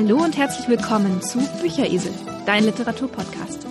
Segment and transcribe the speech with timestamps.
[0.00, 2.12] Hallo und herzlich willkommen zu Bücheresel,
[2.46, 3.66] dein Literaturpodcast.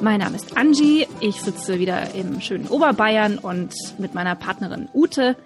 [0.00, 5.36] Mein Name ist Angie, ich sitze wieder im schönen Oberbayern und mit meiner Partnerin Ute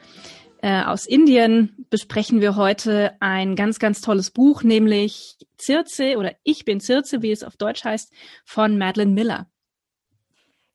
[0.61, 6.66] äh, aus Indien besprechen wir heute ein ganz, ganz tolles Buch, nämlich Circe oder Ich
[6.66, 8.12] bin Circe, wie es auf Deutsch heißt,
[8.45, 9.47] von Madeline Miller.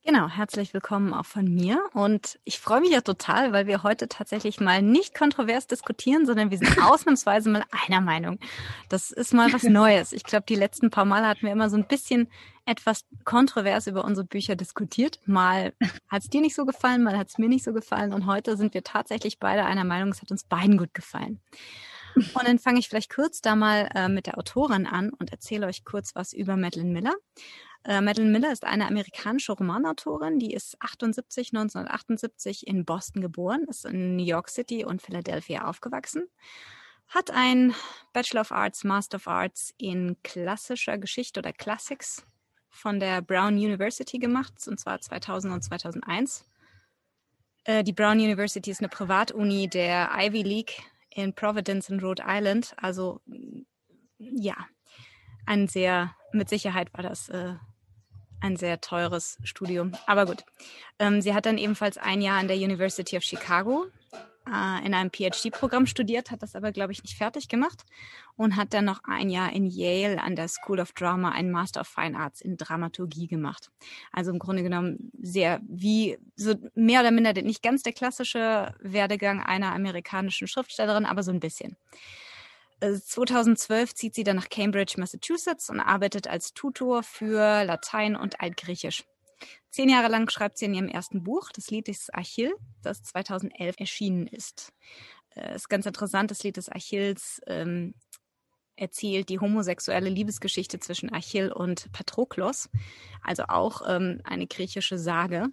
[0.04, 1.80] Genau, herzlich willkommen auch von mir.
[1.94, 6.50] Und ich freue mich ja total, weil wir heute tatsächlich mal nicht kontrovers diskutieren, sondern
[6.50, 8.40] wir sind ausnahmsweise mal einer Meinung.
[8.90, 10.12] Das ist mal was Neues.
[10.12, 12.30] Ich glaube, die letzten paar Mal hatten wir immer so ein bisschen
[12.66, 15.20] etwas kontrovers über unsere Bücher diskutiert.
[15.28, 15.74] Mal
[16.10, 18.12] hat es dir nicht so gefallen, mal hat es mir nicht so gefallen.
[18.12, 21.40] Und heute sind wir tatsächlich beide einer Meinung, es hat uns beiden gut gefallen.
[22.16, 25.68] Und dann fange ich vielleicht kurz da mal äh, mit der Autorin an und erzähle
[25.68, 27.14] euch kurz was über Madeline Miller.
[27.84, 33.86] Äh, Madeline Miller ist eine amerikanische Romanautorin, die ist 78, 1978 in Boston geboren, ist
[33.86, 36.28] in New York City und Philadelphia aufgewachsen,
[37.08, 37.74] hat ein
[38.14, 42.24] Bachelor of Arts, Master of Arts in klassischer Geschichte oder Classics
[42.70, 46.46] von der Brown University gemacht, und zwar 2000 und 2001.
[47.64, 52.76] Äh, die Brown University ist eine Privatuni der Ivy League in Providence in Rhode Island.
[52.78, 53.22] Also
[54.18, 54.56] ja,
[55.48, 57.56] ein sehr, mit Sicherheit war das äh,
[58.42, 59.94] ein sehr teures Studium.
[60.06, 60.44] Aber gut.
[61.00, 63.86] Ähm, sie hat dann ebenfalls ein Jahr an der University of Chicago
[64.48, 67.86] äh, in einem PhD-Programm studiert, hat das aber, glaube ich, nicht fertig gemacht
[68.36, 71.82] und hat dann noch ein Jahr in Yale an der School of Drama einen Master
[71.82, 73.70] of Fine Arts in Dramaturgie gemacht.
[74.12, 79.42] Also im Grunde genommen sehr wie so mehr oder minder nicht ganz der klassische Werdegang
[79.42, 81.78] einer amerikanischen Schriftstellerin, aber so ein bisschen.
[82.82, 88.42] 2012 äh, zieht sie dann nach Cambridge, Massachusetts und arbeitet als Tutor für Latein und
[88.42, 89.04] Altgriechisch.
[89.70, 93.76] Zehn Jahre lang schreibt sie in ihrem ersten Buch, das Lied des Achill, das 2011
[93.78, 94.74] erschienen ist.
[95.30, 97.94] Es äh, ist ganz interessant, das Lied des Achilles ähm,
[98.76, 102.70] erzählt die homosexuelle Liebesgeschichte zwischen Achill und Patroklos,
[103.22, 105.48] also auch ähm, eine griechische Sage.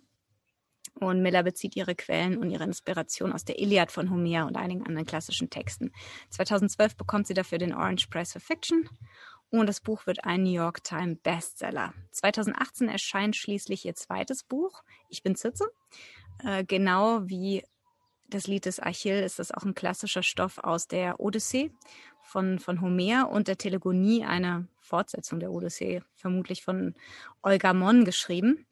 [1.00, 4.84] Und Miller bezieht ihre Quellen und ihre Inspiration aus der Iliad von Homer und einigen
[4.84, 5.92] anderen klassischen Texten.
[6.30, 8.88] 2012 bekommt sie dafür den Orange Prize for Fiction
[9.50, 11.94] und das Buch wird ein New York Times Bestseller.
[12.10, 15.70] 2018 erscheint schließlich ihr zweites Buch, Ich bin Zitze.
[16.44, 17.64] Äh, genau wie
[18.28, 21.70] das Lied des Achill ist das auch ein klassischer Stoff aus der Odyssee
[22.22, 26.94] von, von Homer und der Telegonie, eine Fortsetzung der Odyssee, vermutlich von
[27.42, 28.66] Olga Mon geschrieben.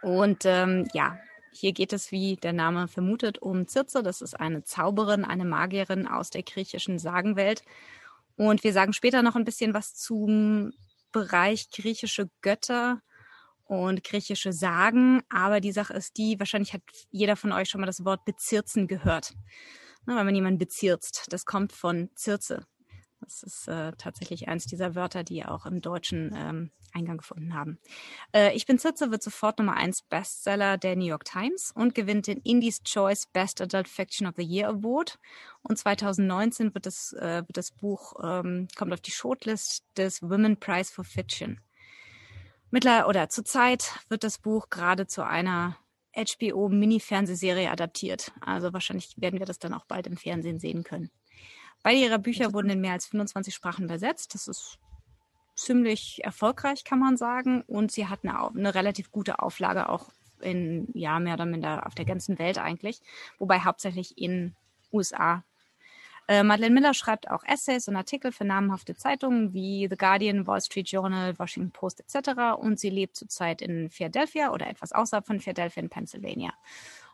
[0.00, 1.18] Und ähm, ja,
[1.52, 4.02] hier geht es, wie der Name vermutet, um Circe.
[4.02, 7.62] Das ist eine Zauberin, eine Magierin aus der griechischen Sagenwelt.
[8.36, 10.72] Und wir sagen später noch ein bisschen was zum
[11.12, 13.02] Bereich griechische Götter
[13.64, 15.22] und griechische Sagen.
[15.28, 18.88] Aber die Sache ist die, wahrscheinlich hat jeder von euch schon mal das Wort bezirzen
[18.88, 19.34] gehört.
[20.06, 22.66] Ne, wenn man jemanden bezirzt, das kommt von Circe.
[23.22, 27.78] Das ist äh, tatsächlich eins dieser Wörter, die auch im Deutschen ähm, Eingang gefunden haben.
[28.32, 32.26] Äh, ich bin Zitze wird sofort Nummer 1 Bestseller der New York Times und gewinnt
[32.26, 35.18] den Indies Choice Best Adult Fiction of the Year Award.
[35.62, 40.58] Und 2019 wird das, äh, wird das Buch, ähm, kommt auf die Shortlist des Women
[40.58, 41.60] Prize for Fiction.
[42.70, 45.76] Mittler oder zurzeit wird das Buch gerade zu einer
[46.14, 48.32] HBO Mini-Fernsehserie adaptiert.
[48.40, 51.10] Also wahrscheinlich werden wir das dann auch bald im Fernsehen sehen können.
[51.82, 54.34] Beide ihrer Bücher wurden in mehr als 25 Sprachen übersetzt.
[54.34, 54.78] Das ist
[55.54, 57.62] ziemlich erfolgreich, kann man sagen.
[57.62, 60.10] Und sie hat eine, eine relativ gute Auflage auch
[60.40, 63.00] in, ja, mehr oder minder auf der ganzen Welt eigentlich.
[63.38, 64.54] Wobei hauptsächlich in
[64.92, 65.44] USA.
[66.28, 70.60] Äh, Madeleine Miller schreibt auch Essays und Artikel für namhafte Zeitungen wie The Guardian, Wall
[70.60, 72.58] Street Journal, Washington Post etc.
[72.58, 76.52] Und sie lebt zurzeit in Philadelphia oder etwas außerhalb von Philadelphia in Pennsylvania.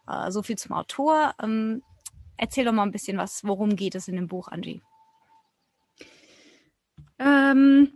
[0.07, 1.35] Äh, so viel zum Autor.
[1.43, 1.83] Ähm,
[2.39, 4.81] Erzähl doch mal ein bisschen was, worum geht es in dem Buch, Angie?
[7.19, 7.93] Ähm,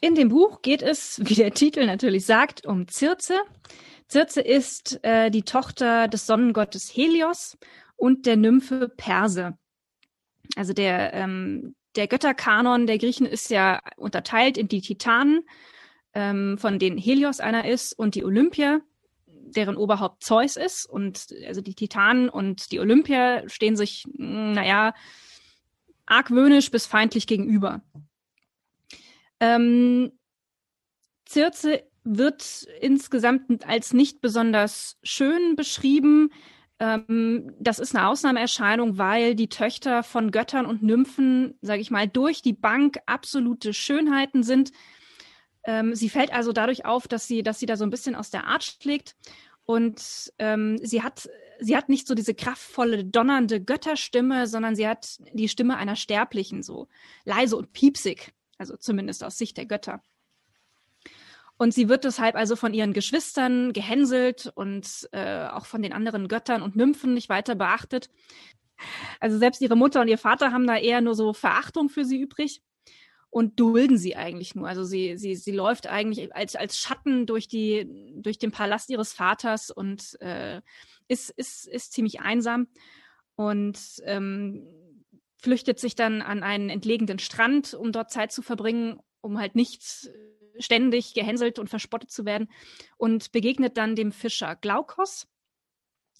[0.00, 3.40] in dem Buch geht es, wie der Titel natürlich sagt, um Circe.
[4.10, 7.58] Circe ist äh, die Tochter des Sonnengottes Helios
[7.96, 9.58] und der Nymphe Perse.
[10.56, 15.42] Also der, ähm, der Götterkanon der Griechen ist ja unterteilt in die Titanen,
[16.14, 18.82] ähm, von denen Helios einer ist, und die Olympier,
[19.54, 20.86] deren Oberhaupt Zeus ist.
[20.86, 24.94] Und also die Titanen und die Olympier stehen sich, hm, naja,
[26.06, 27.82] argwöhnisch bis feindlich gegenüber.
[29.40, 30.12] Ähm,
[31.28, 36.30] Circe wird insgesamt als nicht besonders schön beschrieben.
[36.80, 42.08] Ähm, das ist eine Ausnahmeerscheinung, weil die Töchter von Göttern und Nymphen, sage ich mal,
[42.08, 44.72] durch die Bank absolute Schönheiten sind.
[45.68, 48.30] Ähm, sie fällt also dadurch auf, dass sie, dass sie da so ein bisschen aus
[48.30, 49.14] der Art schlägt.
[49.66, 51.28] Und ähm, sie hat,
[51.60, 56.62] sie hat nicht so diese kraftvolle, donnernde Götterstimme, sondern sie hat die Stimme einer Sterblichen,
[56.62, 56.88] so
[57.26, 58.32] leise und piepsig.
[58.56, 60.02] also zumindest aus Sicht der Götter.
[61.58, 66.28] Und sie wird deshalb also von ihren Geschwistern gehänselt und äh, auch von den anderen
[66.28, 68.08] Göttern und Nymphen nicht weiter beachtet.
[69.20, 72.18] Also selbst ihre Mutter und ihr Vater haben da eher nur so Verachtung für sie
[72.18, 72.62] übrig
[73.30, 74.68] und dulden sie eigentlich nur.
[74.68, 77.86] Also sie, sie, sie läuft eigentlich als, als Schatten durch, die,
[78.16, 80.60] durch den Palast ihres Vaters und äh,
[81.08, 82.68] ist, ist, ist ziemlich einsam
[83.36, 84.66] und ähm,
[85.40, 90.10] flüchtet sich dann an einen entlegenen Strand, um dort Zeit zu verbringen, um halt nicht
[90.58, 92.48] ständig gehänselt und verspottet zu werden
[92.96, 95.28] und begegnet dann dem Fischer Glaukos,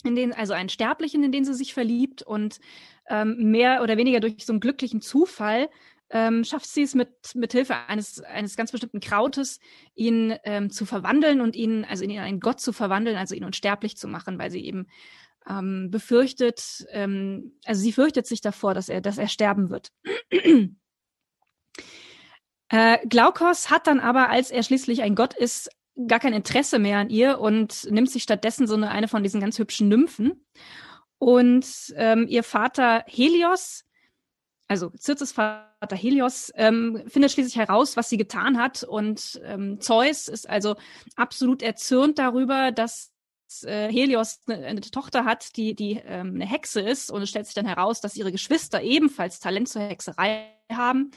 [0.05, 2.61] in den, also einen Sterblichen, in den sie sich verliebt und
[3.09, 5.69] ähm, mehr oder weniger durch so einen glücklichen Zufall
[6.11, 9.61] ähm, schafft sie es mit, mit Hilfe eines, eines ganz bestimmten Krautes,
[9.95, 13.97] ihn ähm, zu verwandeln und ihn, also in einen Gott zu verwandeln, also ihn unsterblich
[13.97, 14.87] zu machen, weil sie eben
[15.49, 19.91] ähm, befürchtet, ähm, also sie fürchtet sich davor, dass er, dass er sterben wird.
[22.71, 25.71] äh, Glaukos hat dann aber, als er schließlich ein Gott ist,
[26.07, 29.41] gar kein Interesse mehr an ihr und nimmt sich stattdessen so eine, eine von diesen
[29.41, 30.47] ganz hübschen Nymphen.
[31.19, 31.67] Und
[31.97, 33.85] ähm, ihr Vater Helios,
[34.69, 38.85] also Zirzes Vater Helios, ähm, findet schließlich heraus, was sie getan hat.
[38.85, 40.77] Und ähm, Zeus ist also
[41.17, 43.11] absolut erzürnt darüber, dass
[43.65, 47.11] äh, Helios eine, eine, Tochter hat, die, die ähm, eine Hexe ist.
[47.11, 51.13] Und es stellt sich dann heraus, dass ihre Geschwister ebenfalls Talent zur Hexerei haben.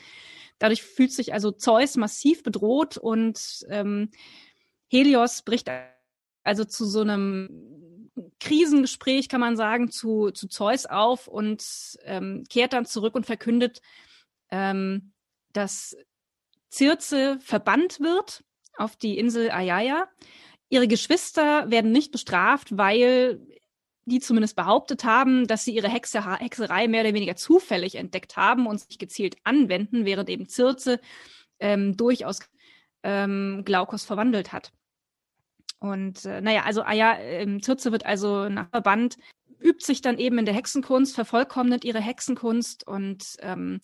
[0.57, 4.12] Dadurch fühlt sich also Zeus massiv bedroht und ähm,
[4.89, 5.69] Helios bricht
[6.44, 7.90] also zu so einem
[8.41, 11.63] Krisengespräch, kann man sagen, zu, zu Zeus auf und
[12.03, 13.81] ähm, kehrt dann zurück und verkündet,
[14.49, 15.13] ähm,
[15.53, 15.95] dass
[16.73, 18.43] Circe verbannt wird
[18.77, 20.07] auf die Insel Ayaya.
[20.69, 23.45] Ihre Geschwister werden nicht bestraft, weil
[24.05, 28.65] die zumindest behauptet haben, dass sie ihre Hexe Hexerei mehr oder weniger zufällig entdeckt haben
[28.65, 30.99] und sich gezielt anwenden, während eben Circe
[31.59, 32.39] ähm, durchaus
[33.03, 34.71] ähm, Glaukos verwandelt hat.
[35.81, 39.18] Und äh, naja, also ah ja, ähm, Circe wird also nach Verband,
[39.60, 43.81] übt sich dann eben in der Hexenkunst, vervollkommnet ihre Hexenkunst und ähm,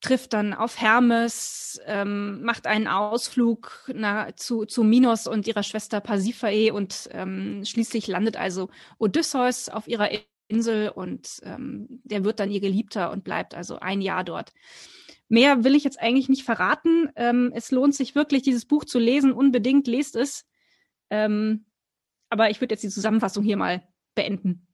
[0.00, 6.00] trifft dann auf Hermes, ähm, macht einen Ausflug na, zu, zu Minos und ihrer Schwester
[6.00, 10.08] Pasiphae und ähm, schließlich landet also Odysseus auf ihrer
[10.48, 14.52] Insel und ähm, der wird dann ihr Geliebter und bleibt also ein Jahr dort.
[15.28, 17.10] Mehr will ich jetzt eigentlich nicht verraten.
[17.16, 19.32] Ähm, es lohnt sich wirklich, dieses Buch zu lesen.
[19.32, 20.44] Unbedingt lest es.
[21.12, 21.66] Ähm,
[22.30, 23.82] aber ich würde jetzt die Zusammenfassung hier mal
[24.14, 24.66] beenden.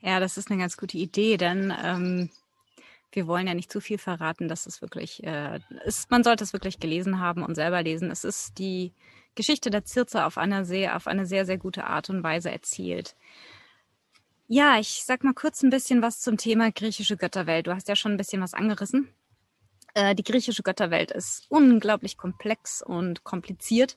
[0.00, 2.28] Ja, das ist eine ganz gute Idee, denn ähm,
[3.12, 6.10] wir wollen ja nicht zu viel verraten, dass es wirklich äh, ist.
[6.10, 8.10] Man sollte es wirklich gelesen haben und selber lesen.
[8.10, 8.92] Es ist die
[9.34, 13.16] Geschichte der Zirze auf eine sehr, auf eine sehr, sehr gute Art und Weise erzählt.
[14.48, 17.66] Ja, ich sag mal kurz ein bisschen was zum Thema griechische Götterwelt.
[17.66, 19.08] Du hast ja schon ein bisschen was angerissen.
[19.96, 23.96] Äh, die griechische Götterwelt ist unglaublich komplex und kompliziert,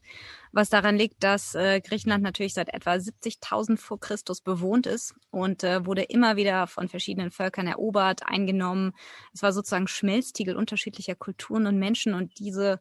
[0.53, 5.65] was daran liegt, dass äh, Griechenland natürlich seit etwa 70.000 vor Christus bewohnt ist und
[5.65, 8.93] äh, wurde immer wieder von verschiedenen Völkern erobert, eingenommen.
[9.33, 12.79] Es war sozusagen Schmelztiegel unterschiedlicher Kulturen und Menschen und diese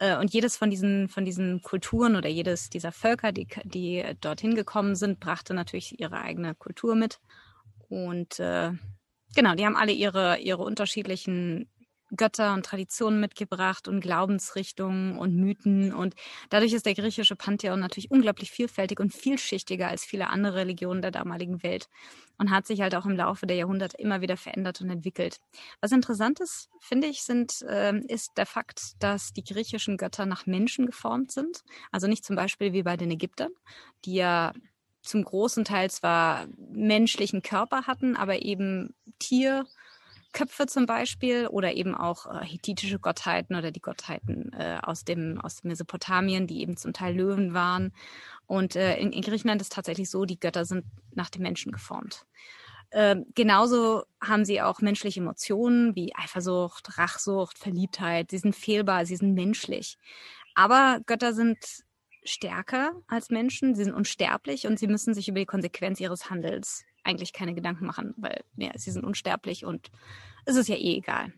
[0.00, 4.94] und jedes von diesen, von diesen Kulturen oder jedes dieser Völker, die, die dorthin gekommen
[4.94, 7.18] sind, brachte natürlich ihre eigene Kultur mit.
[7.88, 8.70] Und äh,
[9.34, 11.68] genau, die haben alle ihre, ihre unterschiedlichen
[12.16, 15.92] Götter und Traditionen mitgebracht und Glaubensrichtungen und Mythen.
[15.92, 16.14] Und
[16.50, 21.10] dadurch ist der griechische Pantheon natürlich unglaublich vielfältig und vielschichtiger als viele andere Religionen der
[21.10, 21.88] damaligen Welt
[22.38, 25.40] und hat sich halt auch im Laufe der Jahrhunderte immer wieder verändert und entwickelt.
[25.80, 30.46] Was interessant ist, finde ich, sind, äh, ist der Fakt, dass die griechischen Götter nach
[30.46, 31.62] Menschen geformt sind.
[31.90, 33.50] Also nicht zum Beispiel wie bei den Ägyptern,
[34.04, 34.52] die ja
[35.02, 39.66] zum großen Teil zwar menschlichen Körper hatten, aber eben Tier,
[40.32, 45.40] Köpfe zum Beispiel oder eben auch äh, hethitische Gottheiten oder die Gottheiten äh, aus, dem,
[45.40, 47.92] aus Mesopotamien, die eben zum Teil Löwen waren.
[48.46, 52.26] Und äh, in, in Griechenland ist tatsächlich so, die Götter sind nach dem Menschen geformt.
[52.90, 58.30] Ähm, genauso haben sie auch menschliche Emotionen wie Eifersucht, Rachsucht, Verliebtheit.
[58.30, 59.98] Sie sind fehlbar, sie sind menschlich.
[60.54, 61.58] Aber Götter sind
[62.24, 66.84] stärker als Menschen, sie sind unsterblich und sie müssen sich über die Konsequenz ihres Handels
[67.08, 69.90] eigentlich keine Gedanken machen, weil ja, sie sind unsterblich und
[70.44, 71.32] es ist ja eh egal.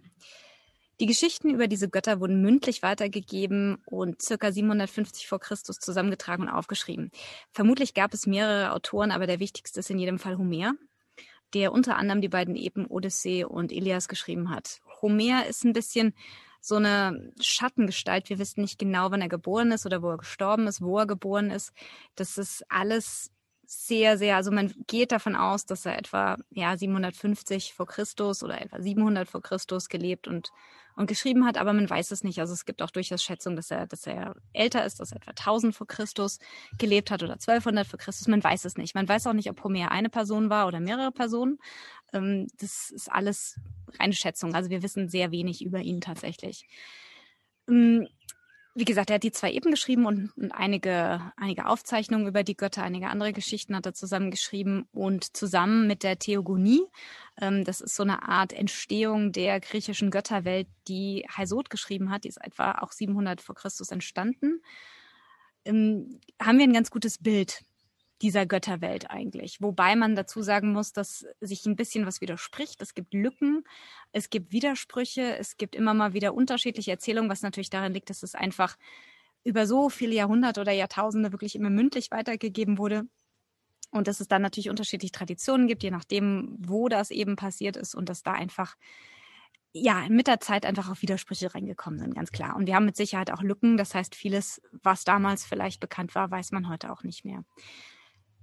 [1.01, 6.51] Die Geschichten über diese Götter wurden mündlich weitergegeben und circa 750 vor Christus zusammengetragen und
[6.51, 7.11] aufgeschrieben.
[7.53, 10.75] Vermutlich gab es mehrere Autoren, aber der wichtigste ist in jedem Fall Homer,
[11.55, 14.81] der unter anderem die beiden Epen Odyssee und Ilias geschrieben hat.
[15.01, 16.13] Homer ist ein bisschen
[16.61, 18.29] so eine Schattengestalt.
[18.29, 21.07] Wir wissen nicht genau, wann er geboren ist oder wo er gestorben ist, wo er
[21.07, 21.73] geboren ist.
[22.15, 23.33] Das ist alles
[23.73, 28.61] sehr, sehr, also man geht davon aus, dass er etwa ja 750 vor Christus oder
[28.61, 30.51] etwa 700 vor Christus gelebt und
[30.97, 32.41] und geschrieben hat, aber man weiß es nicht.
[32.41, 35.31] Also es gibt auch durchaus Schätzungen, dass er, dass er älter ist, dass er etwa
[35.31, 36.41] 1000 vor Christus
[36.79, 38.27] gelebt hat oder 1200 vor Christus.
[38.27, 38.95] Man weiß es nicht.
[38.95, 41.59] Man weiß auch nicht, ob Homer eine Person war oder mehrere Personen.
[42.13, 43.59] Ähm, das ist alles
[43.99, 44.55] reine Schätzung.
[44.55, 46.67] Also wir wissen sehr wenig über ihn tatsächlich.
[48.75, 52.57] Wie gesagt, er hat die zwei Eben geschrieben und, und, einige, einige Aufzeichnungen über die
[52.57, 56.83] Götter, einige andere Geschichten hat er zusammengeschrieben und zusammen mit der Theogonie,
[57.41, 62.29] ähm, das ist so eine Art Entstehung der griechischen Götterwelt, die Hesod geschrieben hat, die
[62.29, 64.63] ist etwa auch 700 vor Christus entstanden,
[65.65, 67.65] ähm, haben wir ein ganz gutes Bild
[68.23, 69.61] dieser Götterwelt eigentlich.
[69.61, 72.83] Wobei man dazu sagen muss, dass sich ein bisschen was widerspricht.
[72.83, 73.65] Es gibt Lücken,
[74.13, 78.23] es gibt Widersprüche, es gibt immer mal wieder unterschiedliche Erzählungen, was natürlich daran liegt, dass
[78.23, 78.77] es einfach
[79.43, 83.05] über so viele Jahrhunderte oder Jahrtausende wirklich immer mündlich weitergegeben wurde.
[83.91, 87.95] Und dass es dann natürlich unterschiedliche Traditionen gibt, je nachdem, wo das eben passiert ist
[87.95, 88.77] und dass da einfach
[89.73, 92.57] ja, mit der Zeit einfach auch Widersprüche reingekommen sind, ganz klar.
[92.57, 93.77] Und wir haben mit Sicherheit auch Lücken.
[93.77, 97.45] Das heißt, vieles, was damals vielleicht bekannt war, weiß man heute auch nicht mehr.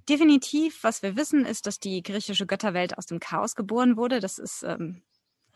[0.10, 4.22] Definitiv, was wir wissen, ist, dass die griechische Götterwelt aus dem Chaos geboren wurde.
[4.22, 5.02] Das ist ähm,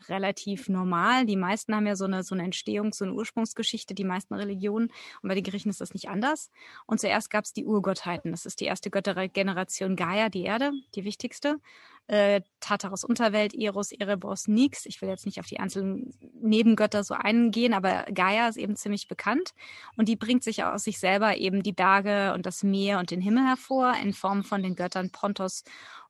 [0.08, 1.24] relativ normal.
[1.26, 4.88] Die meisten haben ja so eine, so eine Entstehungs- so eine Ursprungsgeschichte, die meisten Religionen.
[5.22, 6.50] Und bei den Griechen ist das nicht anders.
[6.86, 8.30] Und zuerst gab es die Urgottheiten.
[8.30, 11.58] Das ist die erste Göttergeneration Gaia, die Erde, die wichtigste
[12.06, 14.86] äh, Tartaros Unterwelt, Eros, Erebos, Nix.
[14.86, 19.08] Ich will jetzt nicht auf die einzelnen Nebengötter so eingehen, aber Gaia ist eben ziemlich
[19.08, 19.50] bekannt
[19.96, 23.20] und die bringt sich aus sich selber eben die Berge und das Meer und den
[23.20, 25.64] Himmel hervor in Form von den Göttern Pontos,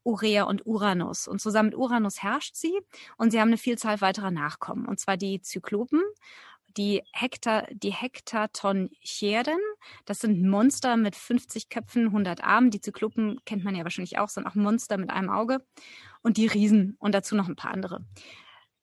[0.05, 1.29] Urea und Uranus.
[1.29, 2.79] Und zusammen mit Uranus herrscht sie
[3.17, 6.01] und sie haben eine Vielzahl weiterer Nachkommen, und zwar die Zyklopen
[6.77, 9.59] die Hektar, die Hektatoncheren.
[10.05, 12.71] Das sind Monster mit 50 Köpfen, 100 Armen.
[12.71, 15.65] Die Zyklopen kennt man ja wahrscheinlich auch, sind auch Monster mit einem Auge.
[16.23, 18.05] Und die Riesen und dazu noch ein paar andere.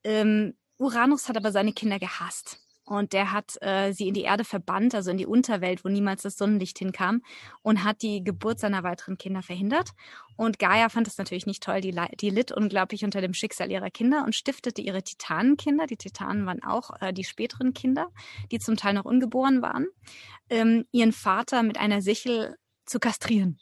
[0.03, 2.59] Ähm, Uranus hat aber seine Kinder gehasst.
[2.89, 6.23] Und der hat äh, sie in die Erde verbannt, also in die Unterwelt, wo niemals
[6.23, 7.21] das Sonnenlicht hinkam,
[7.61, 9.91] und hat die Geburt seiner weiteren Kinder verhindert.
[10.35, 13.91] Und Gaia fand es natürlich nicht toll, die, die litt unglaublich unter dem Schicksal ihrer
[13.91, 18.07] Kinder und stiftete ihre Titanenkinder, die Titanen waren auch äh, die späteren Kinder,
[18.51, 19.85] die zum Teil noch ungeboren waren,
[20.49, 22.55] ähm, ihren Vater mit einer Sichel
[22.87, 23.59] zu kastrieren.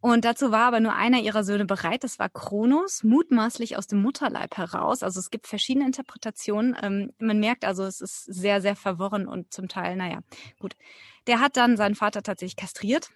[0.00, 4.00] Und dazu war aber nur einer ihrer Söhne bereit, das war Kronos, mutmaßlich aus dem
[4.00, 5.02] Mutterleib heraus.
[5.02, 6.76] Also es gibt verschiedene Interpretationen.
[6.80, 10.20] Ähm, man merkt also, es ist sehr, sehr verworren und zum Teil, naja,
[10.60, 10.76] gut.
[11.26, 13.10] Der hat dann seinen Vater tatsächlich kastriert.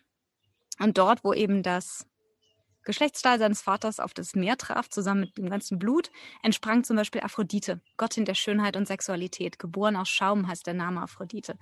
[0.81, 2.07] Und dort, wo eben das
[2.85, 6.11] Geschlechtsteil seines Vaters auf das Meer traf, zusammen mit dem ganzen Blut,
[6.43, 9.61] entsprang zum Beispiel Aphrodite, Gottin der Schönheit und Sexualität.
[9.61, 11.57] Geboren aus Schaum heißt der Name Aphrodite.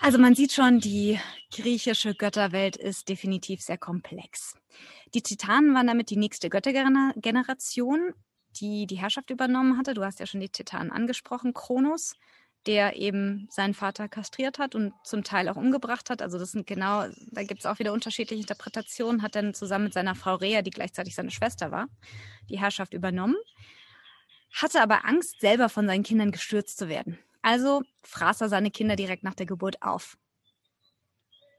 [0.00, 1.18] Also man sieht schon, die
[1.50, 4.56] griechische Götterwelt ist definitiv sehr komplex.
[5.14, 8.14] Die Titanen waren damit die nächste Göttergeneration,
[8.60, 9.94] die die Herrschaft übernommen hatte.
[9.94, 11.52] Du hast ja schon die Titanen angesprochen.
[11.52, 12.14] Kronos,
[12.66, 16.22] der eben seinen Vater kastriert hat und zum Teil auch umgebracht hat.
[16.22, 19.94] Also das sind genau, da gibt es auch wieder unterschiedliche Interpretationen, hat dann zusammen mit
[19.94, 21.88] seiner Frau Rea, die gleichzeitig seine Schwester war,
[22.48, 23.36] die Herrschaft übernommen,
[24.52, 27.18] hatte aber Angst, selber von seinen Kindern gestürzt zu werden.
[27.42, 30.18] Also fraß er seine Kinder direkt nach der Geburt auf.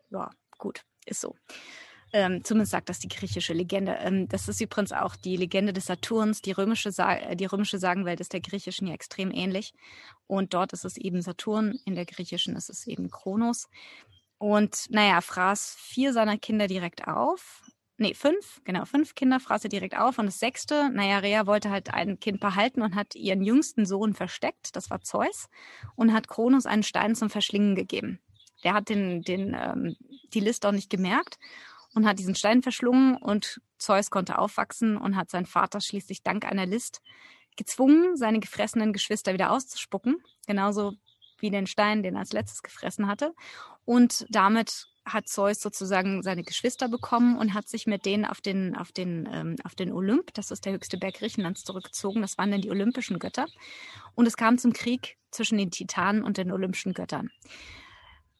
[0.10, 1.36] Ja, gut, ist so.
[2.12, 3.94] Ähm, zumindest sagt das die griechische Legende.
[4.02, 6.42] Ähm, das ist übrigens auch die Legende des Saturns.
[6.42, 9.74] Die römische, äh, die römische Sagenwelt ist der griechischen ja extrem ähnlich.
[10.26, 13.70] Und dort ist es eben Saturn, in der griechischen ist es eben Kronos.
[14.40, 17.69] Und naja, fraß vier seiner Kinder direkt auf
[18.00, 20.18] nee, fünf, genau, fünf Kinder fraß er direkt auf.
[20.18, 24.14] Und das sechste, naja, Rea wollte halt ein Kind behalten und hat ihren jüngsten Sohn
[24.14, 25.50] versteckt, das war Zeus,
[25.96, 28.20] und hat Kronos einen Stein zum Verschlingen gegeben.
[28.64, 29.96] Der hat den, den, ähm,
[30.34, 31.38] die List auch nicht gemerkt
[31.94, 36.46] und hat diesen Stein verschlungen und Zeus konnte aufwachsen und hat seinen Vater schließlich dank
[36.46, 37.02] einer List
[37.56, 40.94] gezwungen, seine gefressenen Geschwister wieder auszuspucken, genauso
[41.40, 43.34] wie den Stein, den er als letztes gefressen hatte.
[43.86, 48.76] Und damit hat Zeus sozusagen seine Geschwister bekommen und hat sich mit denen auf den,
[48.76, 52.22] auf den, ähm, auf den Olymp, das ist der höchste Berg Griechenlands, zurückgezogen.
[52.22, 53.48] Das waren dann die olympischen Götter.
[54.16, 57.30] Und es kam zum Krieg zwischen den Titanen und den olympischen Göttern.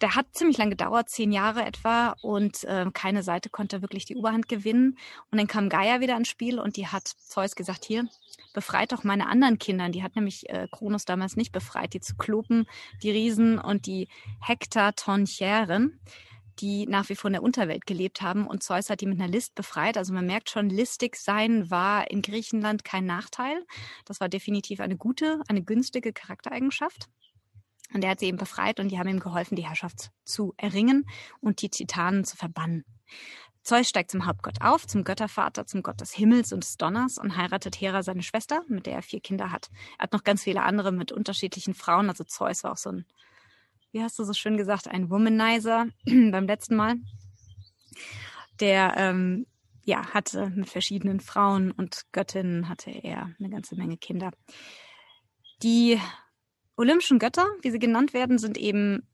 [0.02, 4.16] Der hat ziemlich lange gedauert, zehn Jahre etwa, und äh, keine Seite konnte wirklich die
[4.16, 4.98] Oberhand gewinnen.
[5.30, 8.08] Und dann kam Gaia wieder ins Spiel und die hat Zeus gesagt, hier,
[8.54, 9.90] befreit doch meine anderen Kinder.
[9.90, 12.66] Die hat nämlich äh, Kronos damals nicht befreit, die Zyklopen,
[13.04, 14.08] die Riesen und die
[14.40, 16.00] Hektatonchären
[16.60, 19.32] die nach wie vor in der Unterwelt gelebt haben und Zeus hat die mit einer
[19.32, 19.98] List befreit.
[19.98, 23.66] Also man merkt schon, listig sein war in Griechenland kein Nachteil.
[24.06, 27.08] Das war definitiv eine gute, eine günstige Charaktereigenschaft.
[27.94, 31.10] Und er hat sie eben befreit und die haben ihm geholfen, die Herrschaft zu erringen
[31.40, 32.86] und die Titanen zu verbannen.
[33.64, 37.36] Zeus steigt zum Hauptgott auf, zum Göttervater, zum Gott des Himmels und des Donners und
[37.36, 39.70] heiratet Hera, seine Schwester, mit der er vier Kinder hat.
[39.98, 42.10] Er hat noch ganz viele andere mit unterschiedlichen Frauen.
[42.10, 43.06] Also Zeus war auch so ein,
[43.92, 46.96] wie hast du so schön gesagt, ein Womanizer beim letzten Mal.
[48.60, 49.46] Der ähm,
[49.86, 54.32] ja, hatte mit verschiedenen Frauen und Göttinnen hatte er eine ganze Menge Kinder.
[55.64, 56.00] Die
[56.78, 59.08] olympischen Götter, wie sie genannt werden, sind eben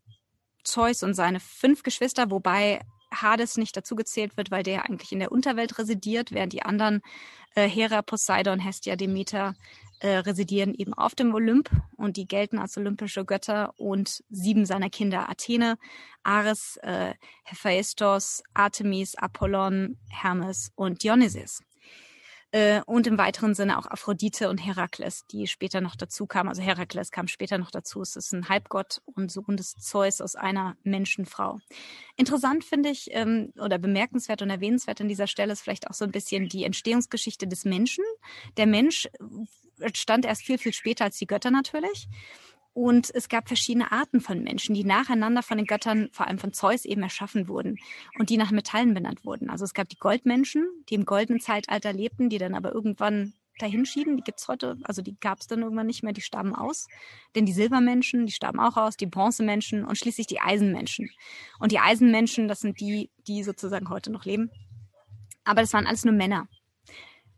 [0.64, 2.82] Zeus und seine fünf Geschwister, wobei
[3.14, 7.02] Hades nicht dazugezählt wird, weil der eigentlich in der Unterwelt residiert, während die anderen
[7.56, 9.54] äh, Hera, Poseidon, Hestia, Demeter
[10.00, 14.90] äh, residieren eben auf dem Olymp und die gelten als olympische Götter und sieben seiner
[14.90, 15.78] Kinder Athene,
[16.24, 21.62] Ares, äh, Hephaistos, Artemis, Apollon, Hermes und Dionysus.
[22.56, 26.48] Äh, und im weiteren Sinne auch Aphrodite und Herakles, die später noch dazu kamen.
[26.48, 28.02] Also Herakles kam später noch dazu.
[28.02, 31.60] Es ist ein Halbgott und Sohn des Zeus aus einer Menschenfrau.
[32.16, 36.06] Interessant finde ich ähm, oder bemerkenswert und erwähnenswert an dieser Stelle ist vielleicht auch so
[36.06, 38.06] ein bisschen die Entstehungsgeschichte des Menschen.
[38.56, 39.10] Der Mensch
[39.94, 42.08] stand erst viel, viel später als die Götter natürlich.
[42.76, 46.52] Und es gab verschiedene Arten von Menschen, die nacheinander von den Göttern, vor allem von
[46.52, 47.78] Zeus, eben erschaffen wurden
[48.20, 49.50] und die nach Metallen benannt wurden.
[49.50, 54.18] Also es gab die Goldmenschen, die im goldenen Zeitalter lebten, die dann aber irgendwann dahinschieben.
[54.18, 56.88] Die gibt's heute, also die gab's dann irgendwann nicht mehr, die starben aus.
[57.34, 61.10] Denn die Silbermenschen, die starben auch aus, die Bronzemenschen und schließlich die Eisenmenschen.
[61.60, 64.52] Und die Eisenmenschen, das sind die, die sozusagen heute noch leben.
[65.46, 66.50] Aber das waren alles nur Männer.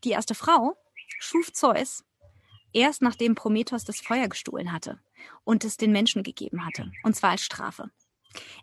[0.03, 0.75] Die erste Frau
[1.19, 2.03] schuf Zeus
[2.73, 4.99] erst nachdem Prometheus das Feuer gestohlen hatte
[5.43, 7.89] und es den Menschen gegeben hatte, und zwar als Strafe.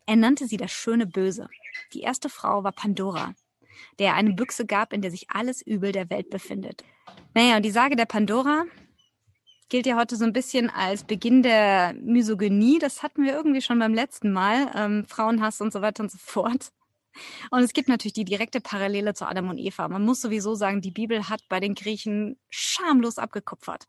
[0.07, 1.49] Er nannte sie das schöne Böse.
[1.93, 3.35] Die erste Frau war Pandora,
[3.99, 6.85] der er eine Büchse gab, in der sich alles Übel der Welt befindet.
[7.35, 8.65] Naja, und die Sage der Pandora
[9.69, 12.79] gilt ja heute so ein bisschen als Beginn der Misogynie.
[12.79, 14.71] Das hatten wir irgendwie schon beim letzten Mal.
[14.75, 16.71] Ähm, Frauenhass und so weiter und so fort.
[17.51, 19.89] Und es gibt natürlich die direkte Parallele zu Adam und Eva.
[19.89, 23.87] Man muss sowieso sagen, die Bibel hat bei den Griechen schamlos abgekupfert.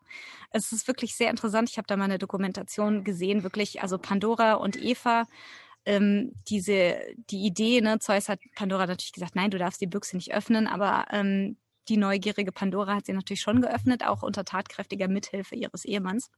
[0.51, 1.69] Es ist wirklich sehr interessant.
[1.69, 5.25] Ich habe da mal eine Dokumentation gesehen, wirklich, also Pandora und Eva,
[5.85, 10.15] ähm, diese, die Idee, ne, Zeus hat Pandora natürlich gesagt, nein, du darfst die Büchse
[10.15, 15.07] nicht öffnen, aber ähm, die neugierige Pandora hat sie natürlich schon geöffnet, auch unter tatkräftiger
[15.07, 16.31] Mithilfe ihres Ehemanns.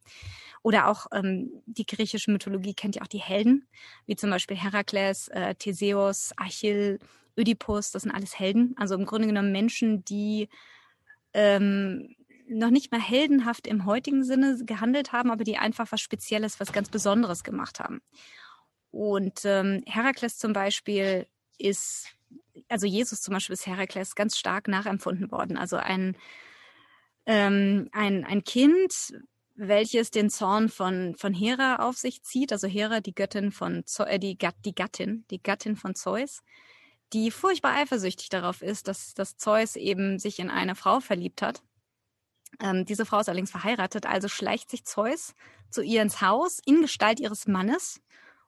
[0.62, 3.66] Oder auch ähm, die griechische Mythologie kennt ja auch die Helden,
[4.06, 6.98] wie zum Beispiel Herakles, äh, Theseus, Achill,
[7.36, 8.74] Ödipus, das sind alles Helden.
[8.76, 10.48] Also im Grunde genommen Menschen, die
[11.34, 12.14] ähm,
[12.48, 16.72] noch nicht mal heldenhaft im heutigen Sinne gehandelt haben, aber die einfach was Spezielles, was
[16.72, 18.00] ganz Besonderes gemacht haben.
[18.90, 21.26] Und ähm, Herakles zum Beispiel
[21.58, 22.08] ist
[22.68, 25.56] also Jesus zum Beispiel ist Herakles ganz stark nachempfunden worden.
[25.56, 26.16] Also ein,
[27.26, 29.12] ähm, ein, ein Kind,
[29.54, 34.18] welches den Zorn von, von Hera auf sich zieht, also Hera, die Göttin von äh,
[34.18, 36.42] die, die Gattin, die Gattin von Zeus,
[37.12, 41.62] die furchtbar eifersüchtig darauf ist, dass, dass Zeus eben sich in eine Frau verliebt hat.
[42.60, 45.34] Ähm, diese Frau ist allerdings verheiratet, also schleicht sich Zeus
[45.70, 48.00] zu ihr ins Haus in Gestalt ihres Mannes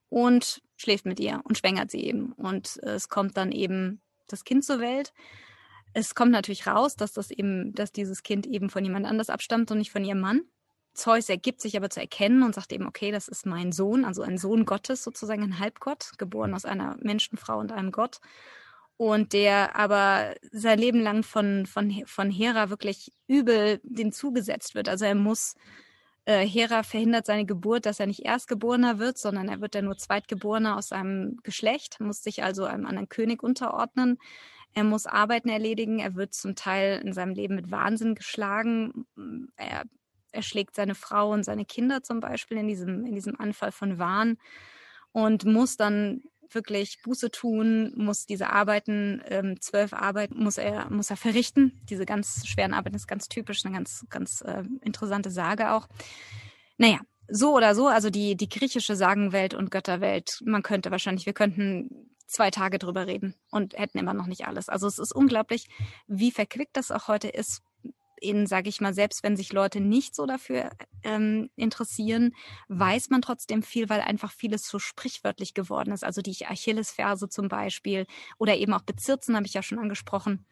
[0.09, 2.33] und schläft mit ihr und schwängert sie eben.
[2.33, 4.01] Und äh, es kommt dann eben
[4.33, 5.13] das Kind zur Welt.
[5.93, 9.71] Es kommt natürlich raus, dass das eben, dass dieses Kind eben von jemand anders abstammt
[9.71, 10.43] und nicht von ihrem Mann.
[10.93, 14.23] Zeus ergibt sich aber zu erkennen und sagt eben, okay, das ist mein Sohn, also
[14.23, 18.21] ein Sohn Gottes, sozusagen ein Halbgott, geboren aus einer Menschenfrau und einem Gott.
[18.97, 24.89] Und der aber sein Leben lang von, von, von Hera wirklich übel dem zugesetzt wird.
[24.89, 25.55] Also er muss
[26.27, 29.97] äh, Hera verhindert seine Geburt, dass er nicht Erstgeborener wird, sondern er wird dann nur
[29.97, 34.19] Zweitgeborener aus seinem Geschlecht, muss sich also einem anderen König unterordnen.
[34.73, 35.99] Er muss Arbeiten erledigen.
[35.99, 39.07] Er wird zum Teil in seinem Leben mit Wahnsinn geschlagen.
[39.57, 39.85] Er,
[40.31, 43.99] er schlägt seine Frau und seine Kinder zum Beispiel in diesem, in diesem Anfall von
[43.99, 44.39] Wahn
[45.13, 46.23] und muss dann
[46.55, 51.81] wirklich Buße tun, muss diese Arbeiten, ähm, zwölf Arbeiten muss er, muss er verrichten.
[51.89, 55.89] Diese ganz schweren Arbeiten ist ganz typisch, eine ganz, ganz äh, interessante Sage auch.
[56.79, 61.33] Naja, so oder so, also die, die griechische Sagenwelt und Götterwelt, man könnte wahrscheinlich, wir
[61.33, 64.69] könnten zwei Tage drüber reden und hätten immer noch nicht alles.
[64.69, 65.69] Also es ist unglaublich,
[66.07, 67.63] wie verquickt das auch heute ist,
[68.21, 70.71] in, sage ich mal, selbst wenn sich Leute nicht so dafür
[71.03, 72.35] ähm, interessieren,
[72.69, 76.05] weiß man trotzdem viel, weil einfach vieles so sprichwörtlich geworden ist.
[76.05, 78.07] Also die Achillesferse zum Beispiel
[78.39, 80.47] oder eben auch Bezirzen habe ich ja schon angesprochen.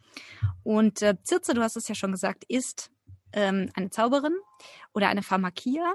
[0.62, 2.90] Und äh, Zirze, du hast es ja schon gesagt, ist
[3.32, 4.36] ähm, eine Zauberin
[4.92, 5.92] oder eine Pharmakia.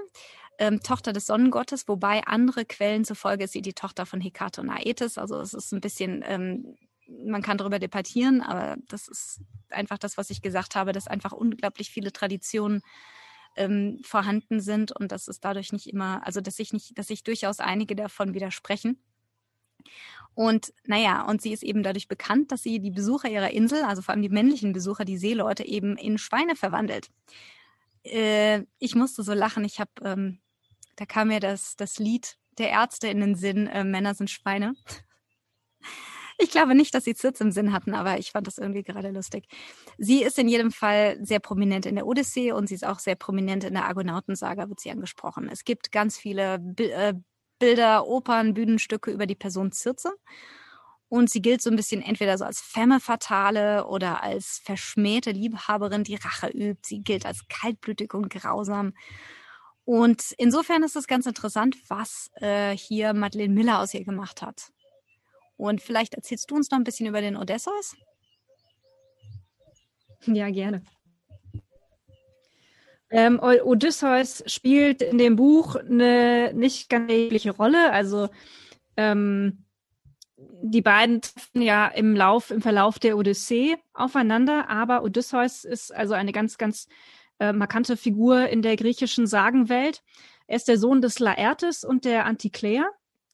[0.59, 4.69] Ähm, Tochter des Sonnengottes, wobei andere Quellen zufolge ist sie die Tochter von Hekato und
[4.69, 5.17] Aetes.
[5.17, 10.17] Also es ist ein bisschen ähm, man kann darüber debattieren, aber das ist einfach das,
[10.17, 12.81] was ich gesagt habe, dass einfach unglaublich viele Traditionen
[13.55, 17.23] ähm, vorhanden sind und dass es dadurch nicht immer, also dass sich nicht, dass sich
[17.23, 18.99] durchaus einige davon widersprechen.
[20.35, 24.01] Und naja, und sie ist eben dadurch bekannt, dass sie die Besucher ihrer Insel, also
[24.01, 27.09] vor allem die männlichen Besucher, die Seeleute, eben in Schweine verwandelt.
[28.03, 29.63] Äh, ich musste so lachen.
[29.63, 30.39] Ich habe, ähm,
[30.95, 34.75] da kam mir das, das Lied der Ärzte in den Sinn, äh, Männer sind Schweine.
[36.43, 39.12] Ich glaube nicht, dass sie Zitz im Sinn hatten, aber ich fand das irgendwie gerade
[39.12, 39.47] lustig.
[39.97, 43.15] Sie ist in jedem Fall sehr prominent in der Odyssee und sie ist auch sehr
[43.15, 45.47] prominent in der Argonautensaga, wird sie angesprochen.
[45.49, 47.13] Es gibt ganz viele äh,
[47.60, 50.12] Bilder, Opern, Bühnenstücke über die Person Circe.
[51.08, 56.03] Und sie gilt so ein bisschen entweder so als Femme fatale oder als verschmähte Liebhaberin,
[56.03, 56.82] die Rache übt.
[56.84, 58.93] Sie gilt als kaltblütig und grausam.
[59.86, 64.73] Und insofern ist es ganz interessant, was äh, hier Madeleine Miller aus ihr gemacht hat.
[65.57, 67.95] Und vielleicht erzählst du uns noch ein bisschen über den Odysseus?
[70.25, 70.83] Ja, gerne.
[73.09, 77.91] Ähm, Odysseus spielt in dem Buch eine nicht ganz erhebliche Rolle.
[77.91, 78.29] Also
[78.97, 79.65] ähm,
[80.35, 86.13] die beiden treffen ja im Lauf, im Verlauf der Odyssee aufeinander, aber Odysseus ist also
[86.13, 86.87] eine ganz, ganz
[87.39, 90.01] äh, markante Figur in der griechischen Sagenwelt.
[90.47, 92.85] Er ist der Sohn des Laertes und der Antiklea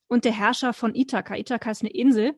[0.10, 1.38] und der Herrscher von Ithaka.
[1.38, 2.34] Ithaka ist eine Insel.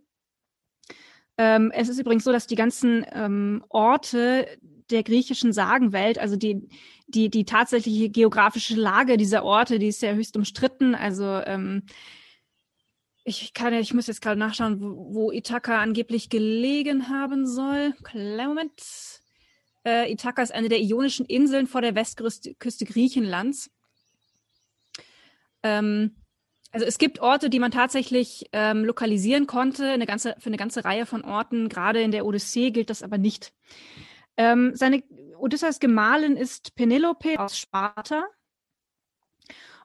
[1.37, 4.47] Ähm, es ist übrigens so, dass die ganzen ähm, Orte
[4.91, 6.67] der griechischen Sagenwelt, also die,
[7.07, 10.93] die, die tatsächliche geografische Lage dieser Orte, die ist ja höchst umstritten.
[10.93, 11.83] Also ähm,
[13.23, 17.93] ich kann ich muss jetzt gerade nachschauen, wo, wo Ithaka angeblich gelegen haben soll.
[18.03, 18.83] Kleinen Moment.
[19.85, 23.71] Äh, Ithaka ist eine der ionischen Inseln vor der Westküste Griechenlands.
[25.63, 26.20] Ähm,
[26.71, 30.85] also es gibt Orte, die man tatsächlich ähm, lokalisieren konnte, eine ganze, für eine ganze
[30.85, 31.67] Reihe von Orten.
[31.67, 33.53] Gerade in der Odyssee gilt das aber nicht.
[34.37, 35.03] Ähm, seine
[35.37, 38.25] Odysseus Gemahlin ist Penelope aus Sparta.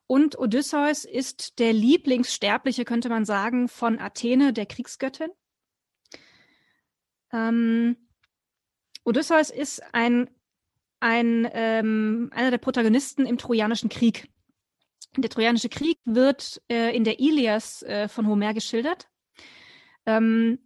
[0.07, 5.31] Und Odysseus ist der Lieblingssterbliche, könnte man sagen, von Athene, der Kriegsgöttin.
[7.33, 7.97] Ähm,
[9.03, 10.31] Odysseus ist ein,
[11.01, 14.29] ein, ähm, einer der Protagonisten im Trojanischen Krieg.
[15.17, 19.09] Der Trojanische Krieg wird äh, in der Ilias äh, von Homer geschildert.
[20.05, 20.59] Ähm,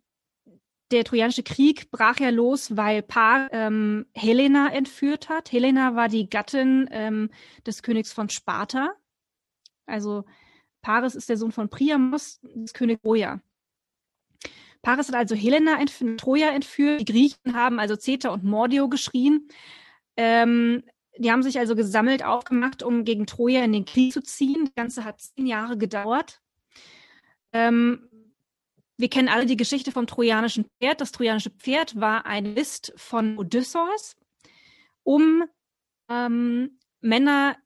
[0.91, 5.53] der Trojanische Krieg brach ja los, weil Paar ähm, Helena entführt hat.
[5.53, 7.31] Helena war die Gattin ähm,
[7.65, 8.93] des Königs von Sparta.
[9.87, 10.25] Also
[10.83, 13.41] Paris ist der Sohn von Priamos, des Königs Troja.
[14.83, 17.01] Paris hat also Helena entf Troja entführt.
[17.01, 19.49] Die Griechen haben also Zeta und Mordio geschrien.
[20.17, 20.83] Ähm,
[21.19, 24.65] die haben sich also gesammelt, aufgemacht, um gegen Troja in den Krieg zu ziehen.
[24.67, 26.41] Das Ganze hat zehn Jahre gedauert.
[27.53, 28.09] Ähm,
[28.97, 31.01] wir kennen alle die Geschichte vom trojanischen Pferd.
[31.01, 34.17] Das trojanische Pferd war eine List von Odysseus,
[35.03, 35.45] um
[36.09, 37.57] ähm, Männer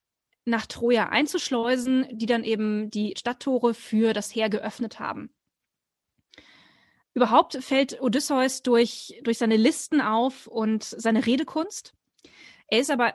[0.44, 5.34] nach Troja einzuschleusen, die dann eben die Stadttore für das Heer geöffnet haben.
[7.14, 11.94] Überhaupt fällt Odysseus durch, durch seine Listen auf und seine Redekunst.
[12.66, 13.14] Er ist aber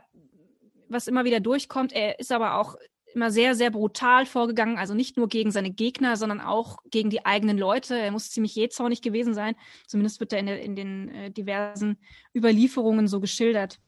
[0.89, 1.93] was immer wieder durchkommt.
[1.93, 2.75] Er ist aber auch
[3.13, 7.25] immer sehr, sehr brutal vorgegangen, also nicht nur gegen seine Gegner, sondern auch gegen die
[7.25, 7.97] eigenen Leute.
[7.97, 9.56] Er muss ziemlich jähzornig gewesen sein.
[9.88, 11.97] Zumindest wird er in, der, in den äh, diversen
[12.36, 13.80] Überlieferungen so geschildert.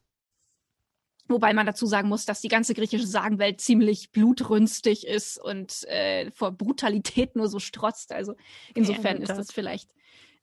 [1.27, 6.29] Wobei man dazu sagen muss, dass die ganze griechische Sagenwelt ziemlich blutrünstig ist und äh,
[6.31, 8.11] vor Brutalität nur so strotzt.
[8.11, 8.35] Also
[8.73, 9.91] insofern ja, ist das vielleicht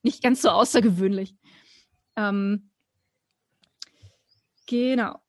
[0.03, 1.35] nicht ganz so außergewöhnlich.
[2.17, 2.71] Ähm,
[4.67, 5.21] genau.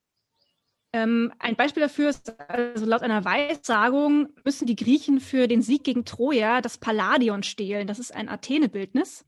[0.92, 5.84] Ähm, ein Beispiel dafür ist, also laut einer Weissagung müssen die Griechen für den Sieg
[5.84, 7.88] gegen Troja das Palladion stehlen.
[7.88, 9.26] Das ist ein Athene-Bildnis.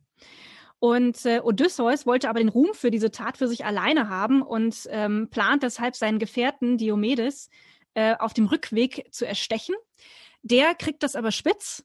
[0.79, 4.87] Und äh, Odysseus wollte aber den Ruhm für diese Tat für sich alleine haben und
[4.89, 7.49] ähm, plant deshalb seinen Gefährten Diomedes
[7.93, 9.75] äh, auf dem Rückweg zu erstechen.
[10.41, 11.83] Der kriegt das aber spitz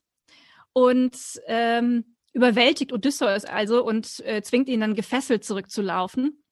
[0.73, 6.43] und ähm, überwältigt Odysseus also und äh, zwingt ihn dann gefesselt zurückzulaufen.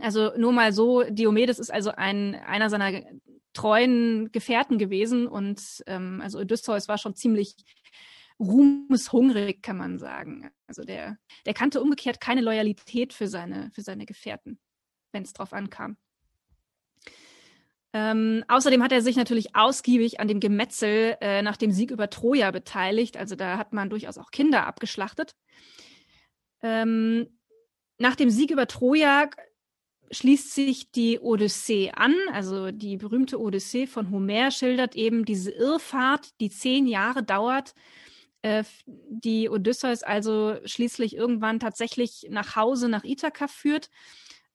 [0.00, 3.02] Also nur mal so, Diomedes ist also ein, einer seiner
[3.52, 7.56] treuen Gefährten gewesen und ähm, also Odysseus war schon ziemlich
[8.38, 10.50] ruhmeshungrig, kann man sagen.
[10.66, 14.58] Also der, der kannte umgekehrt keine Loyalität für seine, für seine Gefährten,
[15.12, 15.96] wenn es drauf ankam.
[17.92, 22.08] Ähm, außerdem hat er sich natürlich ausgiebig an dem Gemetzel äh, nach dem Sieg über
[22.08, 23.16] Troja beteiligt.
[23.16, 25.34] Also da hat man durchaus auch Kinder abgeschlachtet.
[26.62, 27.40] Ähm,
[27.98, 29.28] nach dem Sieg über Troja
[30.10, 32.14] schließt sich die Odyssee an.
[32.32, 37.74] Also die berühmte Odyssee von Homer schildert eben diese Irrfahrt, die zehn Jahre dauert,
[38.42, 43.90] äh, die Odysseus also schließlich irgendwann tatsächlich nach Hause nach Ithaka führt.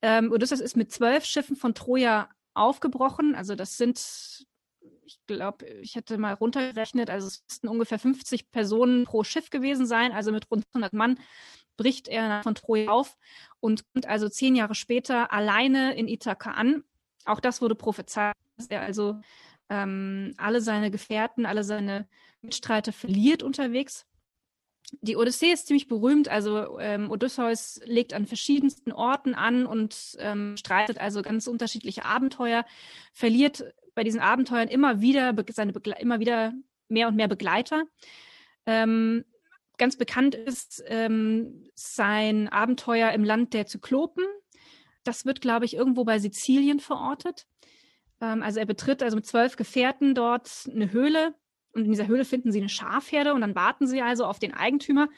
[0.01, 3.35] Ähm, Odysseus ist mit zwölf Schiffen von Troja aufgebrochen.
[3.35, 4.45] Also das sind
[5.07, 9.85] ich glaube, ich hätte mal runtergerechnet, also es müssten ungefähr 50 Personen pro Schiff gewesen
[9.85, 11.19] sein, also mit rund 100 Mann
[11.77, 13.17] bricht er von Troja auf
[13.59, 16.83] und kommt also zehn Jahre später alleine in Ithaka an.
[17.25, 19.19] Auch das wurde prophezeit, dass er also
[19.69, 22.07] ähm, alle seine Gefährten, alle seine
[22.41, 24.05] Mitstreiter verliert unterwegs.
[25.01, 30.55] Die Odyssee ist ziemlich berühmt, also ähm, Odysseus legt an verschiedensten Orten an und ähm,
[30.57, 32.65] streitet also ganz unterschiedliche Abenteuer,
[33.11, 33.63] verliert
[33.95, 36.53] bei diesen Abenteuern immer wieder seine Begle immer wieder
[36.87, 37.85] mehr und mehr Begleiter.
[38.67, 39.25] Ähm,
[39.77, 44.23] ganz bekannt ist ähm, sein Abenteuer im Land der Zyklopen.
[45.03, 47.47] Das wird, glaube ich, irgendwo bei Sizilien verortet.
[48.21, 51.35] Ähm, also er betritt also mit zwölf Gefährten dort eine Höhle
[51.75, 54.53] und in dieser Höhle finden sie eine Schafherde und dann warten sie also auf den
[54.53, 55.09] Eigentümer.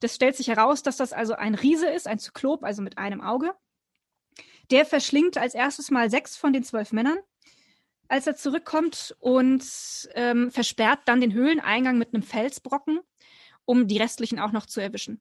[0.00, 3.20] Das stellt sich heraus, dass das also ein Riese ist, ein Zyklop, also mit einem
[3.20, 3.52] Auge.
[4.70, 7.18] Der verschlingt als erstes mal sechs von den zwölf Männern,
[8.08, 9.64] als er zurückkommt und
[10.14, 13.00] ähm, versperrt dann den Höhleneingang mit einem Felsbrocken,
[13.66, 15.20] um die restlichen auch noch zu erwischen.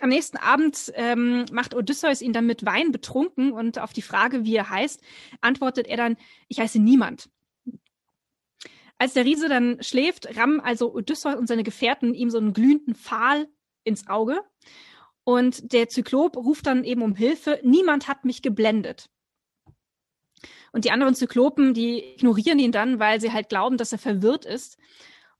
[0.00, 4.44] Am nächsten Abend ähm, macht Odysseus ihn dann mit Wein betrunken und auf die Frage,
[4.44, 5.00] wie er heißt,
[5.40, 7.30] antwortet er dann, ich heiße niemand.
[8.96, 12.94] Als der Riese dann schläft, rammen also Odysseus und seine Gefährten ihm so einen glühenden
[12.94, 13.48] Pfahl
[13.84, 14.40] ins Auge.
[15.24, 19.08] Und der Zyklop ruft dann eben um Hilfe, niemand hat mich geblendet.
[20.72, 24.44] Und die anderen Zyklopen, die ignorieren ihn dann, weil sie halt glauben, dass er verwirrt
[24.44, 24.78] ist.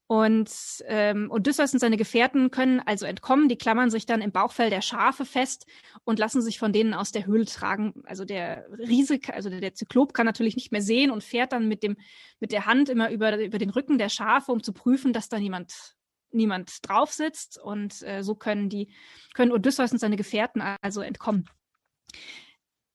[0.08, 0.50] Und
[0.86, 3.50] ähm, Odysseus und seine Gefährten können also entkommen.
[3.50, 5.66] Die klammern sich dann im Bauchfell der Schafe fest
[6.04, 7.92] und lassen sich von denen aus der Höhle tragen.
[8.06, 11.82] Also der Riese, also der, Zyklop kann natürlich nicht mehr sehen und fährt dann mit
[11.82, 11.98] dem
[12.40, 15.38] mit der Hand immer über über den Rücken der Schafe, um zu prüfen, dass da
[15.38, 15.94] niemand
[16.30, 17.58] niemand drauf sitzt.
[17.62, 18.90] Und äh, so können die
[19.34, 21.50] können Odysseus und seine Gefährten also entkommen.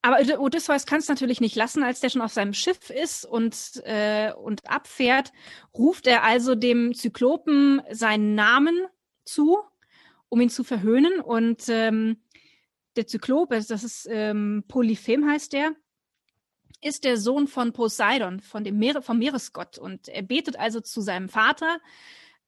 [0.06, 3.82] Aber Odysseus kann es natürlich nicht lassen, als der schon auf seinem Schiff ist und,
[3.86, 5.32] äh, und abfährt,
[5.74, 8.86] ruft er also dem Zyklopen seinen Namen
[9.24, 9.60] zu,
[10.28, 11.22] um ihn zu verhöhnen.
[11.22, 12.18] Und ähm,
[12.98, 15.72] der Zyklop, das ist ähm, Polyphem heißt der,
[16.82, 19.78] ist der Sohn von Poseidon, von dem Meere, vom Meeresgott.
[19.78, 21.80] Und er betet also zu seinem Vater.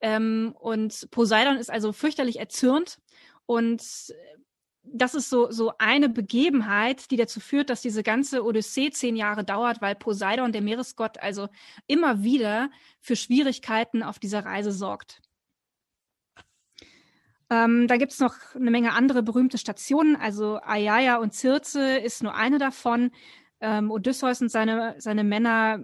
[0.02, 3.00] Ähm, und Poseidon ist also fürchterlich erzürnt
[3.46, 3.82] und
[4.88, 9.43] das ist so, so eine Begebenheit, die dazu führt, dass diese ganze Odyssee zehn Jahre
[9.43, 11.50] dauert, weil Poseidon, der Meeresgott, also
[11.88, 12.69] immer wieder
[13.00, 15.21] für Schwierigkeiten auf dieser Reise sorgt.
[17.50, 20.15] Ähm, da gibt es noch eine Menge andere berühmte Stationen.
[20.15, 23.12] Also Aiaia und Circe ist nur eine davon.
[23.62, 25.80] Ähm, Odysseus und seine, seine Männer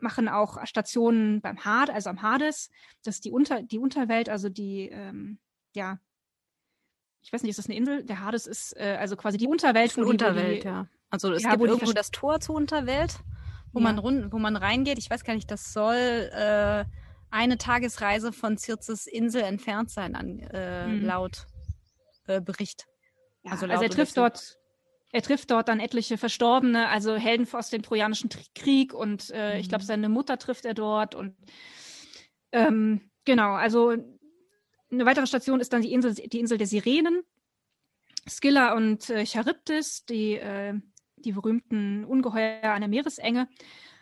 [0.00, 2.70] machen auch Stationen beim Hades, also am Hades.
[3.04, 5.38] Das ist die, Unter, die Unterwelt, also die, ähm,
[5.74, 5.98] ja,
[7.26, 8.04] ich weiß nicht, ist das eine Insel?
[8.04, 9.96] Der Hades ist äh, also quasi die Unterwelt.
[9.96, 10.86] Die, Unterwelt, die, ja.
[11.10, 13.18] Also es ja, gibt irgendwo das Tor zur Unterwelt,
[13.72, 13.84] wo ja.
[13.84, 14.96] man rund, wo man reingeht.
[14.98, 16.84] Ich weiß gar nicht, das soll äh,
[17.30, 21.04] eine Tagesreise von Zirzes Insel entfernt sein, an, äh, mhm.
[21.04, 21.46] laut
[22.28, 22.86] äh, Bericht.
[23.42, 24.56] Ja, also, also er trifft dort,
[25.10, 29.60] er trifft dort dann etliche Verstorbene, also Helden aus dem Trojanischen Krieg und äh, mhm.
[29.60, 31.34] ich glaube, seine Mutter trifft er dort und
[32.52, 33.96] ähm, genau, also
[34.90, 37.22] eine weitere Station ist dann die Insel, die Insel der Sirenen.
[38.28, 40.74] Scylla und äh, Charybdis, die, äh,
[41.16, 43.48] die berühmten Ungeheuer an der Meeresenge.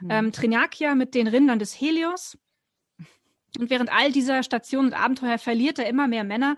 [0.00, 0.10] Mhm.
[0.10, 2.38] Ähm, Trinakia mit den Rindern des Helios.
[3.58, 6.56] Und während all dieser Stationen und Abenteuer verliert er immer mehr Männer.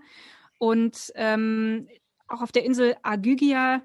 [0.59, 1.89] Und ähm,
[2.29, 3.83] auch auf der Insel Agygia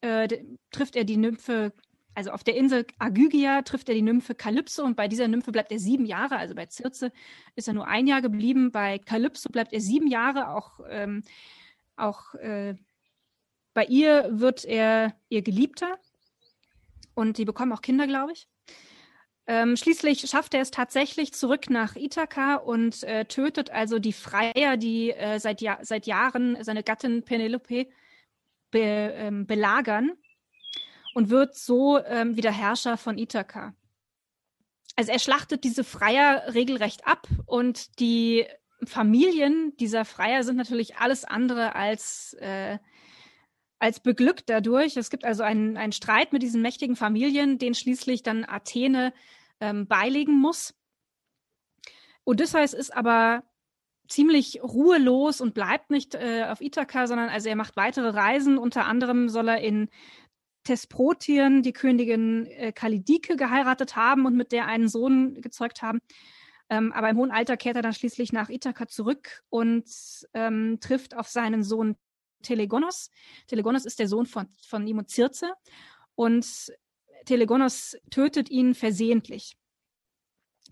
[0.00, 0.28] äh,
[0.70, 1.72] trifft er die Nymphe
[2.16, 5.70] also auf der Insel Agygia trifft er die Nymphe Kalypso und bei dieser Nymphe bleibt
[5.70, 6.38] er sieben Jahre.
[6.38, 7.12] Also bei Circe
[7.56, 8.72] ist er nur ein Jahr geblieben.
[8.72, 10.48] Bei Kalypso bleibt er sieben Jahre.
[10.48, 11.22] Auch, ähm,
[11.94, 12.74] auch äh,
[13.74, 15.98] bei ihr wird er ihr Geliebter
[17.14, 18.48] und die bekommen auch Kinder, glaube ich.
[19.46, 24.78] Ähm, schließlich schafft er es tatsächlich zurück nach Ithaka und äh, tötet also die Freier,
[24.78, 27.88] die äh, seit, ja seit Jahren seine Gattin Penelope
[28.70, 30.12] be ähm, belagern
[31.16, 33.74] und wird so ähm, wieder Herrscher von Ithaka.
[34.96, 38.44] Also er schlachtet diese Freier regelrecht ab und die
[38.84, 42.78] Familien dieser Freier sind natürlich alles andere als, äh,
[43.78, 44.98] als beglückt dadurch.
[44.98, 49.14] Es gibt also einen, einen Streit mit diesen mächtigen Familien, den schließlich dann Athene
[49.58, 50.74] ähm, beilegen muss.
[52.26, 53.42] Odysseus ist aber
[54.06, 58.58] ziemlich ruhelos und bleibt nicht äh, auf Ithaka, sondern also er macht weitere Reisen.
[58.58, 59.88] Unter anderem soll er in
[60.66, 66.00] Thesprotien die Königin äh, Kalidike geheiratet haben und mit der einen Sohn gezeugt haben.
[66.68, 69.86] Ähm, aber im hohen Alter kehrt er dann schließlich nach Ithaka zurück und
[70.34, 71.96] ähm, trifft auf seinen Sohn
[72.42, 73.10] Telegonos.
[73.46, 75.52] Telegonos ist der Sohn von, von Circe
[76.16, 76.72] und
[77.24, 79.56] Telegonos tötet ihn versehentlich.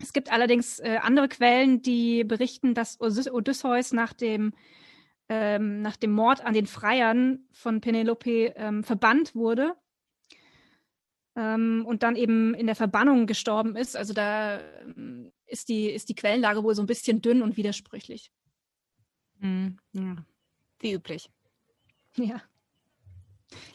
[0.01, 4.53] Es gibt allerdings äh, andere Quellen, die berichten, dass Odysseus nach dem,
[5.29, 9.75] ähm, nach dem Mord an den Freiern von Penelope ähm, verbannt wurde
[11.35, 13.95] ähm, und dann eben in der Verbannung gestorben ist.
[13.95, 18.31] Also da ähm, ist, die, ist die Quellenlage wohl so ein bisschen dünn und widersprüchlich.
[19.39, 19.77] Mhm.
[19.93, 20.15] Ja.
[20.79, 21.29] Wie üblich.
[22.17, 22.41] Ja.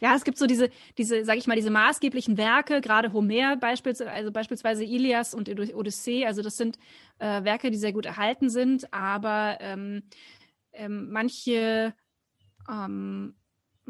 [0.01, 0.69] Ja, es gibt so diese,
[0.99, 6.27] diese, sag ich mal, diese maßgeblichen Werke, gerade Homer beispielsweise, also beispielsweise Ilias und Odyssee.
[6.27, 6.79] Also das sind
[7.19, 10.03] äh, Werke, die sehr gut erhalten sind, aber ähm,
[10.73, 11.95] ähm, manche
[12.69, 13.35] ähm,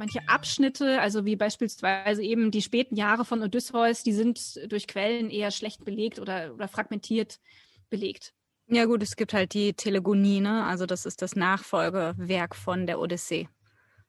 [0.00, 5.30] manche Abschnitte, also wie beispielsweise eben die späten Jahre von Odysseus, die sind durch Quellen
[5.30, 7.38] eher schlecht belegt oder, oder fragmentiert
[7.90, 8.34] belegt.
[8.66, 10.64] Ja gut, es gibt halt die Telegonie, ne?
[10.64, 13.48] also das ist das Nachfolgewerk von der Odyssee.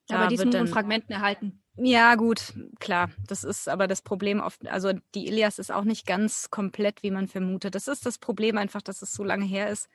[0.08, 1.62] Da aber die sind nur in Fragmenten erhalten.
[1.76, 3.10] Ja, gut, klar.
[3.28, 7.12] Das ist aber das Problem oft, also die Ilias ist auch nicht ganz komplett, wie
[7.12, 7.76] man vermutet.
[7.76, 9.90] Das ist das Problem einfach, dass es so lange her ist,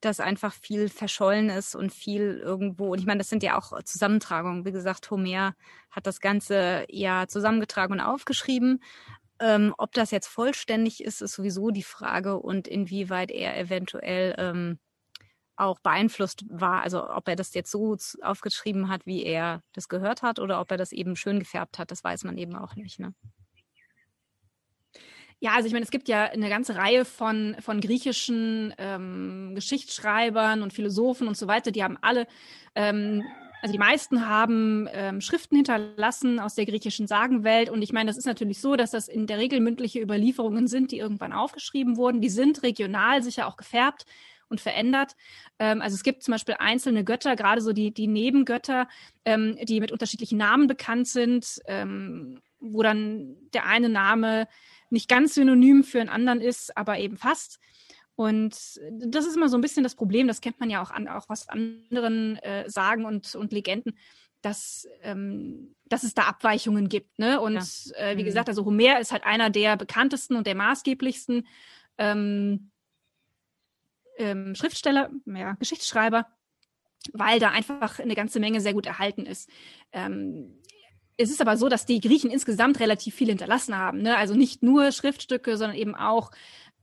[0.00, 3.82] dass einfach viel verschollen ist und viel irgendwo, und ich meine, das sind ja auch
[3.82, 4.64] Zusammentragungen.
[4.64, 5.54] Wie gesagt, Homer
[5.90, 8.82] hat das Ganze ja zusammengetragen und aufgeschrieben.
[9.40, 14.78] Ähm, ob das jetzt vollständig ist, ist sowieso die Frage und inwieweit er eventuell ähm,
[15.58, 20.22] auch beeinflusst war, also ob er das jetzt so aufgeschrieben hat, wie er das gehört
[20.22, 23.00] hat, oder ob er das eben schön gefärbt hat, das weiß man eben auch nicht.
[23.00, 23.14] Ne?
[25.40, 30.62] Ja, also ich meine, es gibt ja eine ganze Reihe von, von griechischen ähm, Geschichtsschreibern
[30.62, 32.26] und Philosophen und so weiter, die haben alle,
[32.74, 33.22] ähm,
[33.62, 37.70] also die meisten haben ähm, Schriften hinterlassen aus der griechischen Sagenwelt.
[37.70, 40.90] Und ich meine, das ist natürlich so, dass das in der Regel mündliche Überlieferungen sind,
[40.90, 42.20] die irgendwann aufgeschrieben wurden.
[42.20, 44.06] Die sind regional sicher auch gefärbt
[44.48, 45.14] und verändert.
[45.58, 48.88] Ähm, also es gibt zum Beispiel einzelne Götter, gerade so die, die Nebengötter,
[49.24, 54.48] ähm, die mit unterschiedlichen Namen bekannt sind, ähm, wo dann der eine Name
[54.90, 57.58] nicht ganz synonym für einen anderen ist, aber eben fast.
[58.14, 61.06] Und das ist immer so ein bisschen das Problem, das kennt man ja auch, an,
[61.06, 63.96] auch aus anderen äh, Sagen und, und Legenden,
[64.42, 67.18] dass, ähm, dass es da Abweichungen gibt.
[67.18, 67.40] Ne?
[67.40, 67.96] Und ja.
[67.96, 68.26] äh, wie mhm.
[68.26, 71.46] gesagt, also Homer ist halt einer der bekanntesten und der maßgeblichsten
[71.98, 72.70] ähm,
[74.16, 76.26] ähm, Schriftsteller, ja, Geschichtsschreiber,
[77.12, 79.48] weil da einfach eine ganze Menge sehr gut erhalten ist.
[79.92, 80.58] Ähm,
[81.18, 84.02] es ist aber so, dass die Griechen insgesamt relativ viel hinterlassen haben.
[84.02, 84.16] Ne?
[84.16, 86.30] Also nicht nur Schriftstücke, sondern eben auch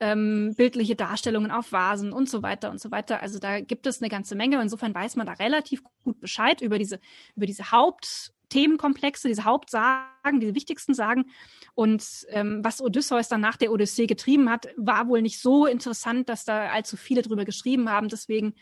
[0.01, 3.21] ähm, bildliche Darstellungen auf Vasen und so weiter und so weiter.
[3.21, 4.61] Also da gibt es eine ganze Menge.
[4.61, 6.99] Insofern weiß man da relativ gut Bescheid über diese,
[7.37, 11.31] über diese Hauptthemenkomplexe, diese Hauptsagen, diese wichtigsten Sagen.
[11.73, 16.27] Und ähm, was Odysseus dann nach der Odyssee getrieben hat, war wohl nicht so interessant,
[16.27, 18.09] dass da allzu viele drüber geschrieben haben.
[18.09, 18.53] Deswegen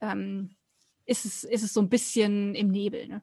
[0.00, 0.56] ähm,
[1.06, 3.06] ist, es, ist es so ein bisschen im Nebel.
[3.06, 3.22] Ne?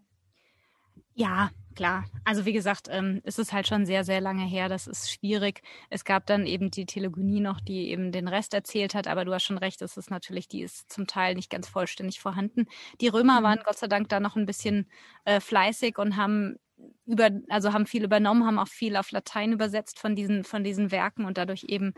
[1.14, 2.04] Ja, klar.
[2.26, 4.68] Also wie gesagt, ähm, es ist halt schon sehr, sehr lange her.
[4.68, 5.62] Das ist schwierig.
[5.90, 9.08] Es gab dann eben die Telegonie noch, die eben den Rest erzählt hat.
[9.08, 12.20] Aber du hast schon recht, es ist natürlich, die ist zum Teil nicht ganz vollständig
[12.20, 12.66] vorhanden.
[13.00, 13.44] Die Römer mhm.
[13.46, 14.90] waren Gott sei Dank da noch ein bisschen
[15.24, 16.58] äh, fleißig und haben
[17.06, 20.92] über, also haben viel übernommen, haben auch viel auf Latein übersetzt von diesen, von diesen
[20.92, 21.94] Werken und dadurch eben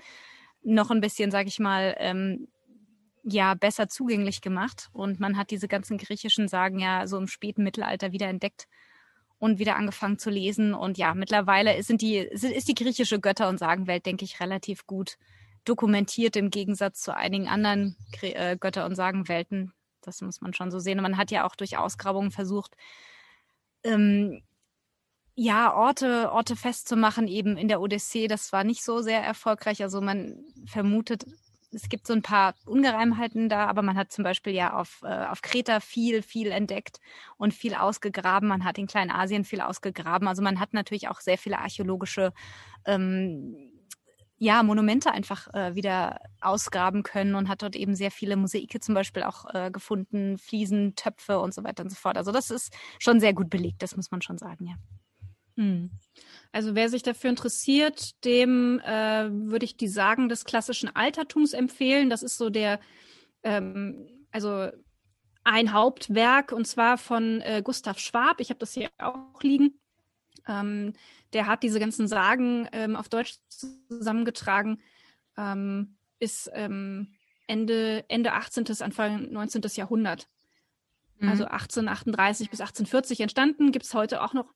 [0.61, 2.49] noch ein bisschen, sag ich mal, ähm,
[3.23, 4.89] ja, besser zugänglich gemacht.
[4.93, 8.67] Und man hat diese ganzen griechischen Sagen ja so im späten Mittelalter wieder entdeckt
[9.41, 10.75] und wieder angefangen zu lesen.
[10.75, 15.17] Und ja, mittlerweile sind die, ist die griechische Götter- und Sagenwelt, denke ich, relativ gut
[15.65, 19.73] dokumentiert im Gegensatz zu einigen anderen äh, Götter- und Sagenwelten.
[20.01, 20.99] Das muss man schon so sehen.
[20.99, 22.75] Und man hat ja auch durch Ausgrabungen versucht,
[23.83, 24.43] ähm,
[25.33, 28.27] ja, Orte, Orte festzumachen, eben in der Odyssee.
[28.27, 29.81] Das war nicht so sehr erfolgreich.
[29.81, 31.25] Also man vermutet
[31.73, 35.25] es gibt so ein paar Ungereimheiten da, aber man hat zum Beispiel ja auf, äh,
[35.25, 36.99] auf Kreta viel, viel entdeckt
[37.37, 38.49] und viel ausgegraben.
[38.49, 40.27] Man hat in Kleinasien viel ausgegraben.
[40.27, 42.33] Also man hat natürlich auch sehr viele archäologische
[42.85, 43.71] ähm,
[44.37, 48.95] ja, Monumente einfach äh, wieder ausgraben können und hat dort eben sehr viele Mosaike zum
[48.95, 52.17] Beispiel auch äh, gefunden, Fliesen, Töpfe und so weiter und so fort.
[52.17, 54.75] Also das ist schon sehr gut belegt, das muss man schon sagen, ja.
[55.55, 55.91] Hm.
[56.51, 62.09] Also wer sich dafür interessiert, dem äh, würde ich die Sagen des klassischen Altertums empfehlen.
[62.09, 62.79] Das ist so der,
[63.43, 64.69] ähm, also
[65.43, 68.39] ein Hauptwerk und zwar von äh, Gustav Schwab.
[68.39, 69.79] Ich habe das hier auch liegen.
[70.47, 70.93] Ähm,
[71.33, 74.81] der hat diese ganzen Sagen ähm, auf Deutsch zusammengetragen.
[75.37, 77.15] Ähm, ist ähm,
[77.47, 79.61] Ende, Ende 18., Anfang 19.
[79.75, 80.27] Jahrhundert.
[81.17, 81.29] Mhm.
[81.29, 83.71] Also 1838 bis 1840 entstanden.
[83.71, 84.53] Gibt es heute auch noch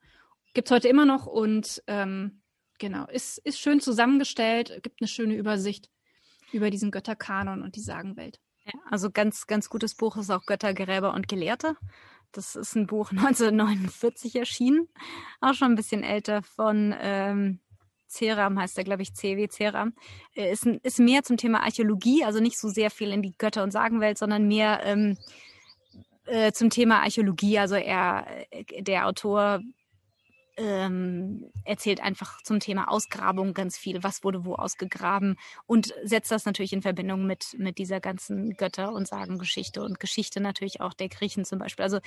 [0.55, 2.41] Gibt es heute immer noch und ähm,
[2.79, 5.89] genau, ist, ist schön zusammengestellt, gibt eine schöne Übersicht
[6.53, 8.39] über diesen Götterkanon und die Sagenwelt.
[8.63, 11.75] Ja, also ganz, ganz gutes Buch ist auch Göttergräber und Gelehrte.
[12.31, 14.87] Das ist ein Buch 1949 erschienen,
[15.41, 17.59] auch schon ein bisschen älter von, ähm,
[18.07, 19.93] Ceram heißt er, glaube ich, CW Ceram,
[20.35, 23.71] ist, ist mehr zum Thema Archäologie, also nicht so sehr viel in die Götter- und
[23.71, 25.17] Sagenwelt, sondern mehr ähm,
[26.27, 27.59] äh, zum Thema Archäologie.
[27.59, 28.25] Also er,
[28.79, 29.59] der Autor
[30.57, 36.45] ähm, erzählt einfach zum Thema Ausgrabung ganz viel, was wurde wo ausgegraben und setzt das
[36.45, 41.09] natürlich in Verbindung mit, mit dieser ganzen Götter- und Sagengeschichte und Geschichte natürlich auch der
[41.09, 41.83] Griechen zum Beispiel.
[41.83, 41.99] Also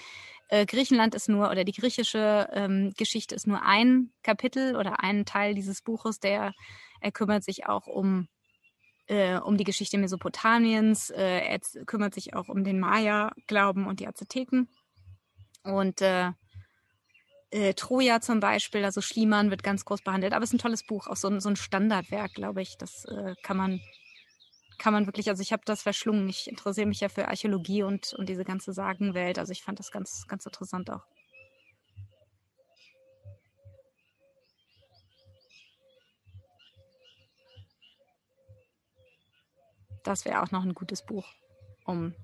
[0.49, 5.25] äh, Griechenland ist nur, oder die griechische ähm, Geschichte ist nur ein Kapitel oder ein
[5.25, 6.53] Teil dieses Buches, der
[7.01, 8.29] er kümmert sich auch um
[9.09, 14.07] äh, um die Geschichte Mesopotamiens, äh, er kümmert sich auch um den Maya-Glauben und die
[14.07, 14.69] Azteken.
[15.65, 16.33] Und äh,
[17.51, 20.85] äh, Troja zum Beispiel, also Schliemann wird ganz groß behandelt, aber es ist ein tolles
[20.85, 22.77] Buch, auch so, ein, so ein Standardwerk, glaube ich.
[22.79, 23.81] Das äh, kann man
[24.79, 26.29] kann man wirklich, also ich habe das verschlungen.
[26.29, 29.39] Ich interessiere mich ja für Archäologie und, und diese ganze Sagenwelt.
[29.39, 31.05] Also ich fand das ganz, ganz interessant auch.
[40.05, 41.27] Das wäre auch noch ein gutes Buch,
[41.85, 42.15] um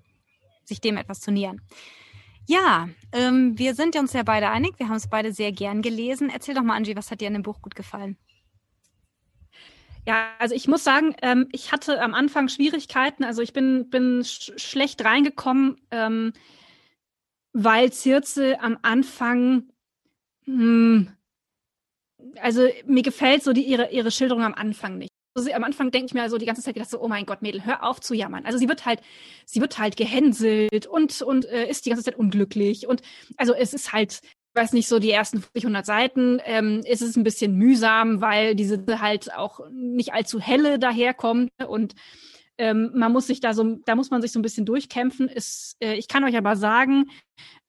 [0.65, 1.61] sich dem etwas zu nähern.
[2.47, 4.75] Ja, ähm, wir sind uns ja beide einig.
[4.79, 6.31] Wir haben es beide sehr gern gelesen.
[6.31, 8.19] Erzähl doch mal, Angie, was hat dir an dem Buch gut gefallen?
[10.07, 13.25] Ja, also ich muss sagen, ähm, ich hatte am Anfang Schwierigkeiten.
[13.25, 16.35] Also ich bin, bin sch schlecht reingekommen, ähm,
[17.55, 19.71] weil Circe am Anfang,
[20.45, 21.13] mh, hm,
[22.41, 26.15] also mir gefällt so die, ihre, ihre Schilderung am Anfang nicht am Anfang denke ich
[26.15, 28.47] mir also die ganze Zeit gedacht so, oh mein Gott, Mädel, hör auf zu jammern.
[28.47, 29.01] Also sie wird halt,
[29.47, 32.87] sie wird halt gehänselt und, und äh, ist die ganze Zeit unglücklich.
[32.87, 33.03] Und
[33.37, 37.17] also es ist halt, ich weiß nicht, so die ersten 400 Seiten ähm, ist es
[37.17, 41.95] ein bisschen mühsam, weil diese halt auch nicht allzu helle daherkommt und
[42.59, 45.29] ähm, man muss sich da so, da muss man sich so ein bisschen durchkämpfen.
[45.29, 47.11] Ist, äh, ich kann euch aber sagen,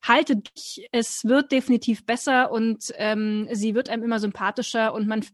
[0.01, 5.25] haltet dich, es wird definitiv besser und ähm, sie wird einem immer sympathischer und man,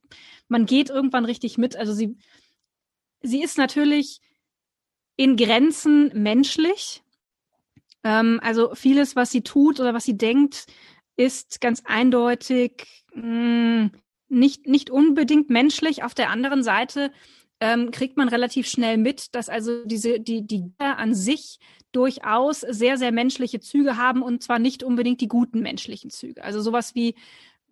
[0.48, 1.76] man geht irgendwann richtig mit.
[1.76, 2.16] Also sie,
[3.22, 4.22] sie ist natürlich
[5.18, 7.04] in Grenzen menschlich.
[8.04, 10.66] Ähm, also vieles, was sie tut oder was sie denkt,
[11.18, 13.92] ist ganz eindeutig mh, hm,
[14.30, 16.04] nicht, nicht unbedingt menschlich.
[16.04, 17.12] Auf der anderen Seite
[17.62, 21.60] ähm, kriegt man relativ schnell mit, dass also diese, die, die an sich
[21.94, 26.44] durchaus sehr, sehr menschliche Züge haben und zwar nicht unbedingt die guten menschlichen Züge.
[26.44, 27.16] Also sowas wie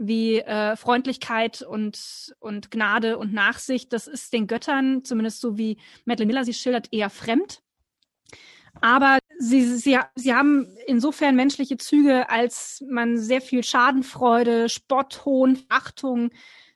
[0.02, 5.78] wie äh, Freundlichkeit und, und Gnade und Nachsicht, das ist den Göttern, zumindest so wie
[6.06, 7.62] Madeline Miller sie schildert, eher fremd.
[8.80, 15.60] Aber sie, sie, sie haben insofern menschliche Züge, als man sehr viel Schadenfreude, Spott, Hohn,
[15.68, 16.30] Achtung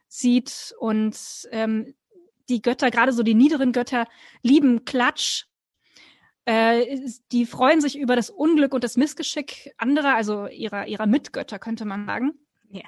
[0.09, 1.16] sieht und
[1.51, 1.93] ähm,
[2.50, 4.08] die Götter, gerade so die niederen Götter,
[4.41, 5.46] lieben Klatsch.
[6.46, 7.00] Äh,
[7.32, 11.86] die freuen sich über das Unglück und das Missgeschick anderer, also ihrer, ihrer Mitgötter, könnte
[11.86, 12.34] man sagen.
[12.70, 12.84] Ja.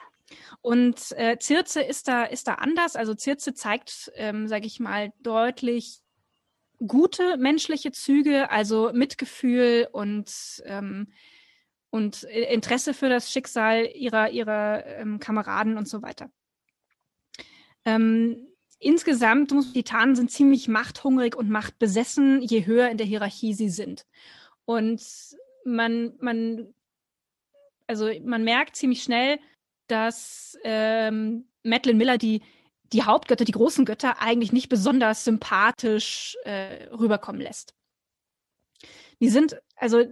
[0.61, 2.95] Und äh, Circe ist da, ist da anders.
[2.95, 6.01] Also Circe zeigt, ähm, sage ich mal, deutlich
[6.85, 11.13] gute menschliche Züge, also Mitgefühl und, ähm,
[11.89, 16.29] und Interesse für das Schicksal ihrer, ihrer ähm, Kameraden und so weiter.
[17.85, 18.47] Ähm,
[18.79, 24.05] insgesamt, die Titanen sind ziemlich machthungrig und machtbesessen, je höher in der Hierarchie sie sind.
[24.65, 25.01] Und
[25.65, 26.73] man, man,
[27.87, 29.39] also man merkt ziemlich schnell,
[29.87, 32.41] dass ähm, Madeline Miller die,
[32.93, 37.75] die Hauptgötter, die großen Götter, eigentlich nicht besonders sympathisch äh, rüberkommen lässt.
[39.21, 40.03] Die sind, also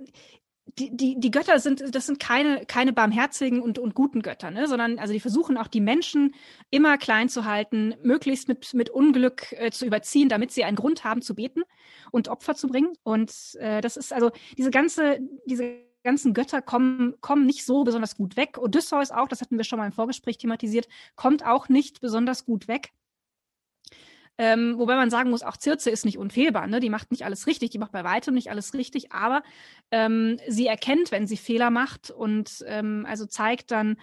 [0.79, 4.67] die, die, die Götter sind, das sind keine, keine barmherzigen und, und guten Götter, ne?
[4.67, 6.33] sondern also die versuchen auch die Menschen
[6.71, 11.03] immer klein zu halten, möglichst mit, mit Unglück äh, zu überziehen, damit sie einen Grund
[11.03, 11.61] haben zu beten
[12.11, 12.93] und Opfer zu bringen.
[13.03, 18.15] Und äh, das ist also diese ganze, diese ganzen Götter kommen, kommen nicht so besonders
[18.15, 18.57] gut weg.
[18.57, 22.67] Odysseus auch, das hatten wir schon mal im Vorgespräch thematisiert, kommt auch nicht besonders gut
[22.67, 22.91] weg.
[24.39, 26.65] Ähm, wobei man sagen muss, auch Circe ist nicht unfehlbar.
[26.67, 26.79] Ne?
[26.79, 29.43] Die macht nicht alles richtig, die macht bei weitem nicht alles richtig, aber
[29.91, 33.97] ähm, sie erkennt, wenn sie Fehler macht und ähm, also zeigt dann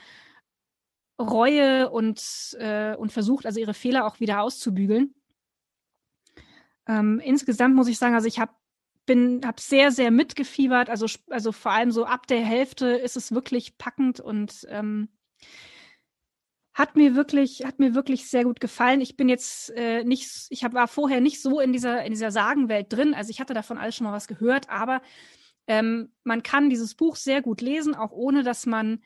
[1.20, 5.14] Reue und, äh, und versucht also ihre Fehler auch wieder auszubügeln.
[6.86, 8.52] Ähm, insgesamt muss ich sagen, also ich habe
[9.06, 13.32] bin habe sehr sehr mitgefiebert also also vor allem so ab der Hälfte ist es
[13.32, 15.08] wirklich packend und ähm,
[16.80, 19.02] hat mir wirklich, hat mir wirklich sehr gut gefallen.
[19.02, 22.30] Ich bin jetzt äh, nicht, ich hab, war vorher nicht so in dieser, in dieser
[22.30, 23.12] Sagenwelt drin.
[23.12, 25.02] Also ich hatte davon alles schon mal was gehört, aber
[25.66, 29.02] ähm, man kann dieses Buch sehr gut lesen, auch ohne dass man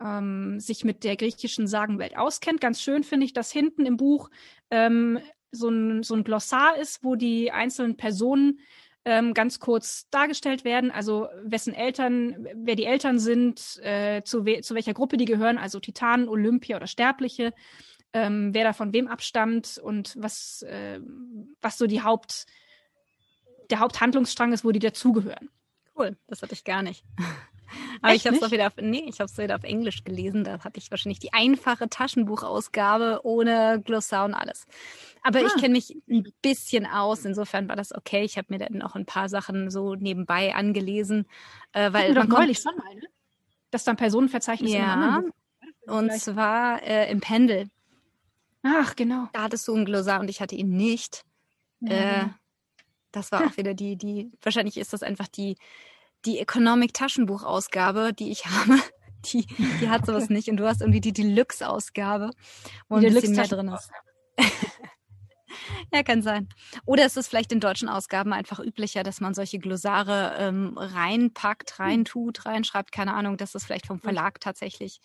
[0.00, 2.60] ähm, sich mit der griechischen Sagenwelt auskennt.
[2.60, 4.28] Ganz schön finde ich, dass hinten im Buch
[4.72, 5.20] ähm,
[5.52, 8.58] so, ein, so ein Glossar ist, wo die einzelnen Personen
[9.04, 10.90] ähm, ganz kurz dargestellt werden.
[10.90, 15.58] Also wessen Eltern, wer die Eltern sind, äh, zu, we zu welcher Gruppe die gehören,
[15.58, 17.52] also Titanen, Olympia oder Sterbliche.
[18.12, 21.00] ähm, wer da von wem abstammt und was, äh,
[21.60, 22.46] was so die Haupt,
[23.70, 25.50] der Haupthandlungsstrang ist, wo die dazugehören.
[25.96, 27.04] Cool, das hatte ich gar nicht.
[28.00, 30.44] Aber Echt ich habe es wieder auf, nee, ich habe es wieder auf Englisch gelesen.
[30.44, 34.66] Da hatte ich wahrscheinlich die einfache Taschenbuchausgabe ohne Glossar und alles.
[35.22, 35.42] Aber ah.
[35.46, 37.24] ich kenne mich ein bisschen aus.
[37.24, 38.24] Insofern war das okay.
[38.24, 41.26] Ich habe mir dann noch ein paar Sachen so nebenbei angelesen,
[41.72, 43.06] äh, weil man neulich schon mal, ne?
[43.70, 45.22] Dass dann Personenverzeichnis ja,
[45.86, 47.70] und zwar äh, im Pendel.
[48.62, 49.28] Ach, genau.
[49.32, 51.24] Da hattest du ein Glossar und ich hatte ihn nicht.
[51.80, 51.90] Mhm.
[51.90, 52.24] Äh,
[53.10, 55.56] das war auch wieder die, die, wahrscheinlich ist das einfach die,
[56.24, 58.78] die Economic Taschenbuchausgabe, die ich habe.
[59.26, 59.46] Die,
[59.80, 60.48] die hat sowas nicht.
[60.48, 62.30] Und du hast irgendwie die Deluxe-Ausgabe,
[62.88, 63.90] wo ein bisschen mehr drin ist.
[65.92, 66.48] Ja, kann sein.
[66.86, 71.78] Oder ist es vielleicht in deutschen Ausgaben einfach üblicher, dass man solche Glossare ähm, reinpackt,
[71.78, 71.84] hm.
[71.84, 72.92] reintut, reinschreibt?
[72.92, 75.00] Keine Ahnung, dass das vielleicht vom Verlag tatsächlich.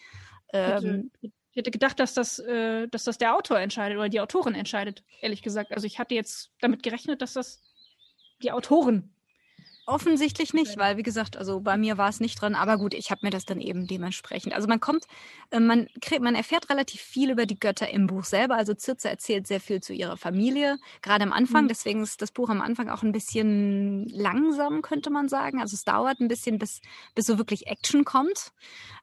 [0.53, 4.55] Ähm, ich hätte gedacht, dass das, äh, dass das der Autor entscheidet oder die Autorin
[4.55, 5.71] entscheidet, ehrlich gesagt.
[5.71, 7.61] Also ich hatte jetzt damit gerechnet, dass das
[8.41, 9.13] die Autoren
[9.89, 13.09] Offensichtlich nicht, weil wie gesagt, also bei mir war es nicht dran, aber gut, ich
[13.09, 14.53] habe mir das dann eben dementsprechend.
[14.53, 15.05] Also man kommt,
[15.49, 18.55] äh, man kriegt, man erfährt relativ viel über die Götter im Buch selber.
[18.55, 21.63] Also Circe erzählt sehr viel zu ihrer Familie, gerade am Anfang.
[21.63, 21.67] Mhm.
[21.69, 25.61] Deswegen ist das Buch am Anfang auch ein bisschen langsam, könnte man sagen.
[25.61, 26.81] Also es dauert ein bisschen, bis
[27.15, 28.51] bis so wirklich Action kommt.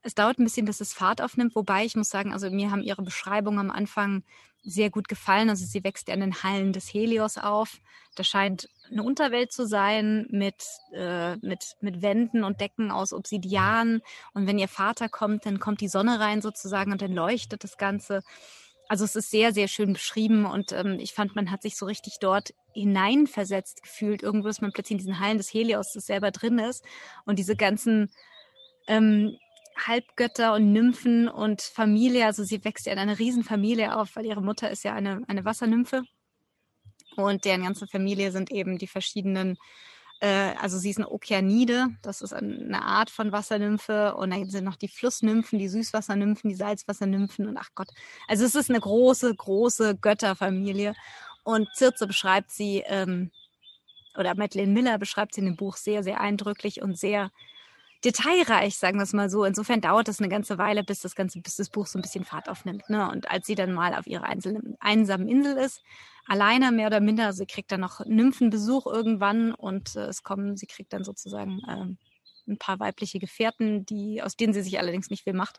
[0.02, 1.54] Es dauert ein bisschen, bis es Fahrt aufnimmt.
[1.54, 4.22] Wobei ich muss sagen, also mir haben ihre Beschreibungen am Anfang
[4.64, 5.50] sehr gut gefallen.
[5.50, 7.80] Also sie wächst ja in den Hallen des Helios auf.
[8.14, 14.00] Das scheint eine Unterwelt zu sein mit, äh, mit, mit Wänden und Decken aus Obsidian.
[14.32, 17.76] Und wenn ihr Vater kommt, dann kommt die Sonne rein sozusagen und dann leuchtet das
[17.76, 18.22] Ganze.
[18.88, 21.86] Also es ist sehr, sehr schön beschrieben und ähm, ich fand, man hat sich so
[21.86, 24.22] richtig dort hineinversetzt gefühlt.
[24.22, 26.84] Irgendwo ist man plötzlich in diesen Hallen des Helios, das selber drin ist.
[27.24, 28.10] Und diese ganzen
[28.86, 29.38] ähm,
[29.76, 32.26] Halbgötter und Nymphen und Familie.
[32.26, 35.44] Also sie wächst ja in einer Riesenfamilie auf, weil ihre Mutter ist ja eine, eine
[35.44, 36.02] Wassernymphe.
[37.16, 39.56] Und deren ganze Familie sind eben die verschiedenen,
[40.20, 44.14] äh, also sie ist eine Okeanide, das ist eine Art von Wassernymphe.
[44.16, 47.88] Und dann sind noch die Flussnymphen, die Süßwassernymphen, die Salzwassernymphen und ach Gott.
[48.28, 50.94] Also es ist eine große, große Götterfamilie.
[51.44, 53.30] Und Circe beschreibt sie, ähm,
[54.16, 57.30] oder Madeleine Miller beschreibt sie in dem Buch sehr, sehr eindrücklich und sehr
[58.04, 59.44] detailreich, sagen wir es mal so.
[59.44, 62.24] Insofern dauert es eine ganze Weile, bis das ganze, bis das Buch so ein bisschen
[62.24, 62.88] Fahrt aufnimmt.
[62.90, 63.08] Ne?
[63.10, 65.82] Und als sie dann mal auf ihrer einzelnen, einsamen Insel ist,
[66.26, 70.66] alleine mehr oder minder, sie kriegt dann noch Nymphenbesuch irgendwann und äh, es kommen, sie
[70.66, 71.98] kriegt dann sozusagen ähm,
[72.46, 75.58] ein paar weibliche Gefährten, die, aus denen sie sich allerdings nicht viel macht.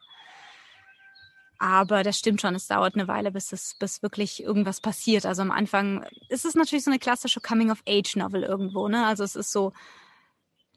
[1.57, 5.25] Aber das stimmt schon, es dauert eine Weile, bis es, bis wirklich irgendwas passiert.
[5.25, 9.05] Also am Anfang ist es natürlich so eine klassische Coming-of-Age-Novel irgendwo, ne?
[9.05, 9.71] Also es ist so,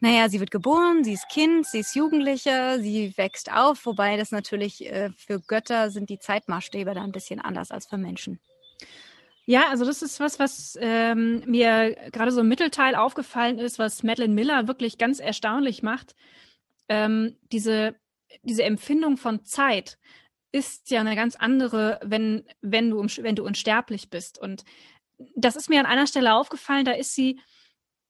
[0.00, 4.30] naja, sie wird geboren, sie ist Kind, sie ist Jugendliche, sie wächst auf, wobei das
[4.30, 8.38] natürlich äh, für Götter sind die Zeitmaßstäbe da ein bisschen anders als für Menschen.
[9.44, 14.02] Ja, also das ist was, was ähm, mir gerade so im Mittelteil aufgefallen ist, was
[14.02, 16.14] Madeline Miller wirklich ganz erstaunlich macht.
[16.88, 17.96] Ähm, diese,
[18.42, 19.98] diese Empfindung von Zeit
[20.52, 24.38] ist ja eine ganz andere, wenn, wenn, du, wenn du unsterblich bist.
[24.38, 24.64] Und
[25.34, 27.40] das ist mir an einer Stelle aufgefallen, da ist sie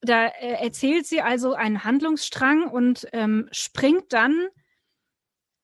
[0.00, 4.48] da äh, erzählt sie also einen Handlungsstrang und ähm, springt dann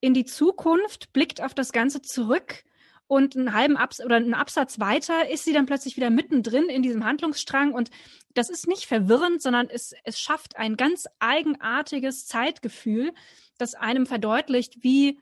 [0.00, 2.64] in die Zukunft, blickt auf das Ganze zurück
[3.06, 6.82] und einen halben Abs oder einen Absatz weiter ist sie dann plötzlich wieder mittendrin in
[6.82, 7.90] diesem Handlungsstrang und
[8.34, 13.12] das ist nicht verwirrend, sondern es, es schafft ein ganz eigenartiges Zeitgefühl,
[13.58, 15.20] das einem verdeutlicht, wie,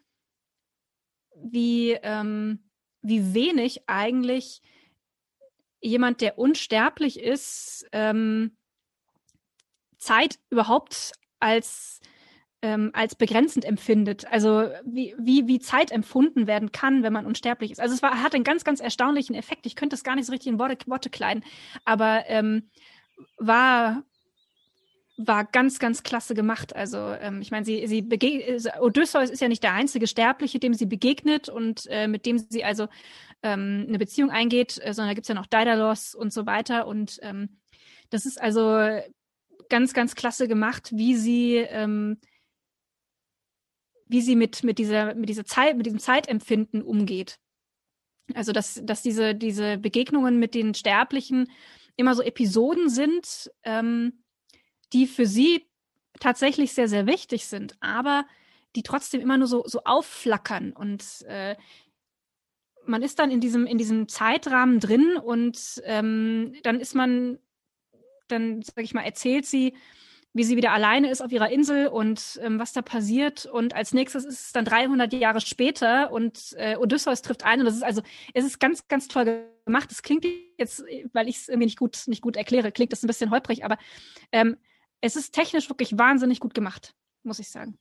[1.36, 2.70] wie, ähm,
[3.02, 4.62] wie wenig eigentlich
[5.80, 8.56] jemand, der unsterblich ist, ähm,
[10.03, 12.00] Zeit überhaupt als
[12.62, 14.26] ähm, als begrenzend empfindet.
[14.30, 17.80] Also wie, wie, wie Zeit empfunden werden kann, wenn man unsterblich ist.
[17.80, 19.66] Also es war, hat einen ganz, ganz erstaunlichen Effekt.
[19.66, 21.44] Ich könnte das gar nicht so richtig in Worte, Worte kleiden,
[21.84, 22.70] aber ähm,
[23.36, 24.05] war
[25.18, 26.74] war ganz, ganz klasse gemacht.
[26.74, 28.09] Also ähm, ich meine, sie, sie
[28.80, 32.64] Odysseus ist ja nicht der einzige Sterbliche, dem sie begegnet und äh, mit dem sie
[32.64, 32.88] also
[33.42, 36.86] ähm, eine Beziehung eingeht, äh, sondern da gibt es ja noch Daedalus und so weiter.
[36.86, 37.61] Und ähm,
[38.11, 39.00] das ist also
[39.72, 42.18] ganz, ganz klasse gemacht, wie sie, ähm,
[44.06, 47.38] wie sie mit, mit dieser, mit dieser Zeit, mit diesem Zeitempfinden umgeht.
[48.34, 51.50] Also, dass, dass diese, diese Begegnungen mit den Sterblichen
[51.96, 54.22] immer so Episoden sind, ähm,
[54.92, 55.66] die für sie
[56.20, 58.26] tatsächlich sehr, sehr wichtig sind, aber
[58.76, 61.56] die trotzdem immer nur so, so aufflackern und äh,
[62.84, 67.38] man ist dann in diesem, in diesem Zeitrahmen drin und ähm, dann ist man
[68.28, 69.74] dann, sag ich mal, erzählt sie
[70.34, 73.44] wie sie wieder alleine ist auf ihrer Insel und ähm, was da passiert.
[73.44, 77.60] Und als nächstes ist es dann 300 Jahre später und äh, Odysseus trifft ein.
[77.60, 78.02] Und das ist also,
[78.32, 79.92] es ist ganz, ganz toll gemacht.
[79.92, 80.24] Es klingt
[80.56, 83.64] jetzt, weil ich es irgendwie nicht gut, nicht gut erkläre, klingt das ein bisschen holprig,
[83.64, 83.76] aber
[84.32, 84.56] ähm,
[85.02, 86.94] es ist technisch wirklich wahnsinnig gut gemacht,
[87.24, 87.76] muss ich sagen.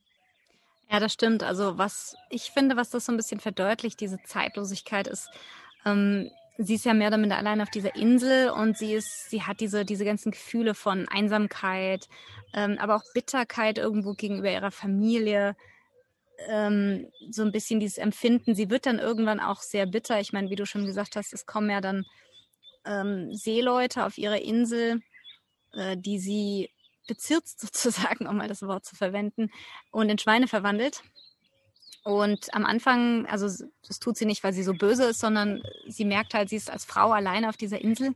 [0.90, 1.42] Ja, das stimmt.
[1.42, 5.30] Also was ich finde, was das so ein bisschen verdeutlicht, diese Zeitlosigkeit ist,
[5.86, 6.30] ähm,
[6.64, 9.60] sie ist ja mehr oder minder allein auf dieser Insel und sie ist, sie hat
[9.60, 12.08] diese, diese ganzen Gefühle von Einsamkeit,
[12.54, 15.56] ähm, aber auch Bitterkeit irgendwo gegenüber ihrer Familie,
[16.48, 18.54] ähm, so ein bisschen dieses Empfinden.
[18.54, 20.20] Sie wird dann irgendwann auch sehr bitter.
[20.20, 22.04] Ich meine, wie du schon gesagt hast, es kommen ja dann
[22.84, 25.00] ähm, Seeleute auf ihre Insel,
[25.72, 26.70] äh, die sie
[27.06, 29.50] bezirzt sozusagen, um mal das Wort zu verwenden,
[29.90, 31.02] und in Schweine verwandelt.
[32.04, 33.46] Und am Anfang, also
[33.86, 36.70] das tut sie nicht, weil sie so böse ist, sondern sie merkt halt, sie ist
[36.70, 38.14] als Frau alleine auf dieser Insel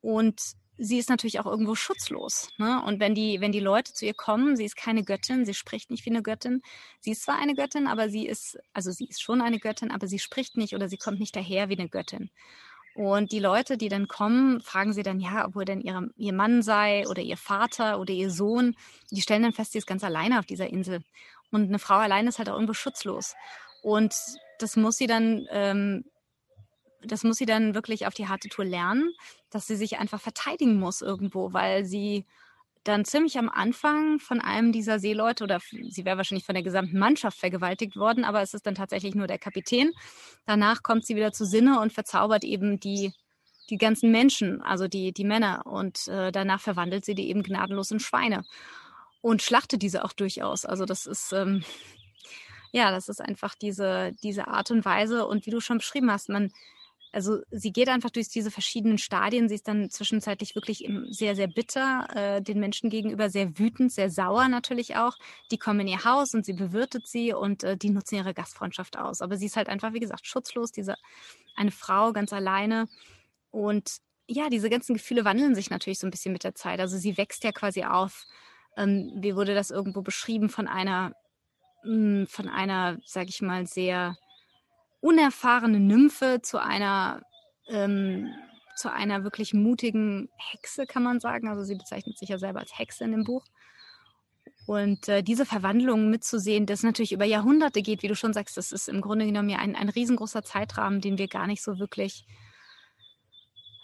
[0.00, 0.40] und
[0.78, 2.50] sie ist natürlich auch irgendwo schutzlos.
[2.58, 2.80] Ne?
[2.84, 5.90] Und wenn die, wenn die Leute zu ihr kommen, sie ist keine Göttin, sie spricht
[5.90, 6.62] nicht wie eine Göttin.
[7.00, 10.06] Sie ist zwar eine Göttin, aber sie ist, also sie ist schon eine Göttin, aber
[10.06, 12.30] sie spricht nicht oder sie kommt nicht daher wie eine Göttin.
[12.94, 16.62] Und die Leute, die dann kommen, fragen sie dann, ja, ob denn ihre, ihr Mann
[16.62, 18.74] sei oder ihr Vater oder ihr Sohn.
[19.12, 21.00] Die stellen dann fest, sie ist ganz alleine auf dieser Insel.
[21.50, 23.34] Und eine Frau alleine ist halt auch irgendwo schutzlos.
[23.82, 24.14] Und
[24.58, 26.04] das muss sie dann, ähm,
[27.02, 29.12] das muss sie dann wirklich auf die harte Tour lernen,
[29.50, 32.26] dass sie sich einfach verteidigen muss irgendwo, weil sie
[32.84, 36.98] dann ziemlich am Anfang von einem dieser Seeleute oder sie wäre wahrscheinlich von der gesamten
[36.98, 39.92] Mannschaft vergewaltigt worden, aber es ist dann tatsächlich nur der Kapitän.
[40.46, 43.12] Danach kommt sie wieder zu Sinne und verzaubert eben die,
[43.68, 45.66] die ganzen Menschen, also die, die Männer.
[45.66, 48.44] Und äh, danach verwandelt sie die eben gnadenlos in Schweine
[49.20, 50.64] und schlachtet diese auch durchaus.
[50.64, 51.64] Also das ist ähm,
[52.72, 56.28] ja, das ist einfach diese diese Art und Weise und wie du schon beschrieben hast,
[56.28, 56.52] man
[57.12, 59.48] also sie geht einfach durch diese verschiedenen Stadien.
[59.48, 64.10] Sie ist dann zwischenzeitlich wirklich sehr, sehr bitter äh, den Menschen gegenüber, sehr wütend, sehr
[64.10, 65.16] sauer natürlich auch.
[65.50, 68.98] Die kommen in ihr Haus und sie bewirtet sie und äh, die nutzen ihre Gastfreundschaft
[68.98, 69.22] aus.
[69.22, 70.96] Aber sie ist halt einfach, wie gesagt, schutzlos, diese
[71.56, 72.88] eine Frau ganz alleine.
[73.50, 76.80] Und ja, diese ganzen Gefühle wandeln sich natürlich so ein bisschen mit der Zeit.
[76.80, 78.26] Also sie wächst ja quasi auf
[78.78, 81.12] ähm, wie wurde das irgendwo beschrieben von einer,
[81.84, 84.16] mh, hm, von einer, sag ich mal, sehr
[85.00, 87.22] unerfahrenen Nymphe zu einer,
[87.68, 88.32] ähm,
[88.76, 91.48] zu einer wirklich mutigen Hexe, kann man sagen.
[91.48, 93.44] Also sie bezeichnet sich ja selber als Hexe in dem Buch.
[94.66, 98.70] Und äh, diese Verwandlung mitzusehen, das natürlich über Jahrhunderte geht, wie du schon sagst, das
[98.70, 102.26] ist im Grunde genommen ja ein, ein riesengroßer Zeitrahmen, den wir gar nicht so wirklich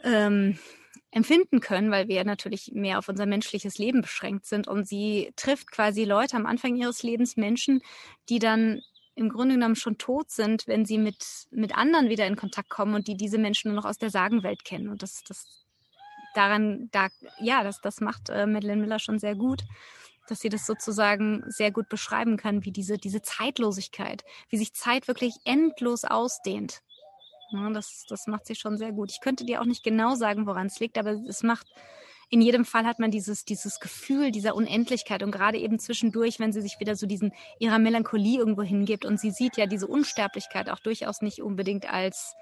[0.04, 0.58] ähm,
[1.10, 4.68] empfinden können, weil wir natürlich mehr auf unser menschliches Leben beschränkt sind.
[4.68, 7.80] Und sie trifft quasi Leute am Anfang ihres Lebens, Menschen,
[8.28, 8.80] die dann
[9.16, 12.94] im Grunde genommen schon tot sind, wenn sie mit, mit anderen wieder in Kontakt kommen
[12.94, 14.88] und die diese Menschen nur noch aus der Sagenwelt kennen.
[14.88, 15.64] Und das, das
[16.34, 19.62] daran, da, ja, das, das macht äh, Madeleine Miller schon sehr gut,
[20.28, 25.06] dass sie das sozusagen sehr gut beschreiben kann, wie diese, diese Zeitlosigkeit, wie sich Zeit
[25.06, 26.80] wirklich endlos ausdehnt.
[27.50, 29.10] Ja, das, das macht sie schon sehr gut.
[29.10, 31.66] Ich könnte dir auch nicht genau sagen, woran es liegt, aber es macht,
[32.30, 36.52] in jedem Fall hat man dieses, dieses Gefühl dieser Unendlichkeit und gerade eben zwischendurch, wenn
[36.52, 40.70] sie sich wieder so diesen, ihrer Melancholie irgendwo hingibt und sie sieht ja diese Unsterblichkeit
[40.70, 42.34] auch durchaus nicht unbedingt als,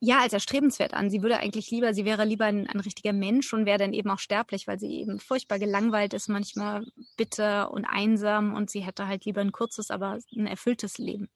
[0.00, 1.10] ja, als erstrebenswert an.
[1.10, 4.10] Sie würde eigentlich lieber, sie wäre lieber ein, ein richtiger Mensch und wäre dann eben
[4.10, 6.84] auch sterblich, weil sie eben furchtbar gelangweilt ist, manchmal
[7.16, 11.30] bitter und einsam und sie hätte halt lieber ein kurzes, aber ein erfülltes Leben.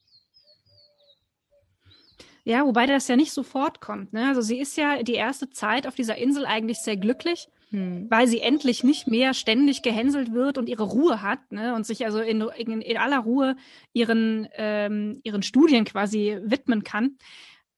[2.46, 4.12] Ja, wobei das ja nicht sofort kommt.
[4.12, 4.28] Ne?
[4.28, 8.06] Also sie ist ja die erste Zeit auf dieser Insel eigentlich sehr glücklich, hm.
[8.08, 11.74] weil sie endlich nicht mehr ständig gehänselt wird und ihre Ruhe hat ne?
[11.74, 13.56] und sich also in, in, in aller Ruhe
[13.92, 17.18] ihren, ähm, ihren Studien quasi widmen kann.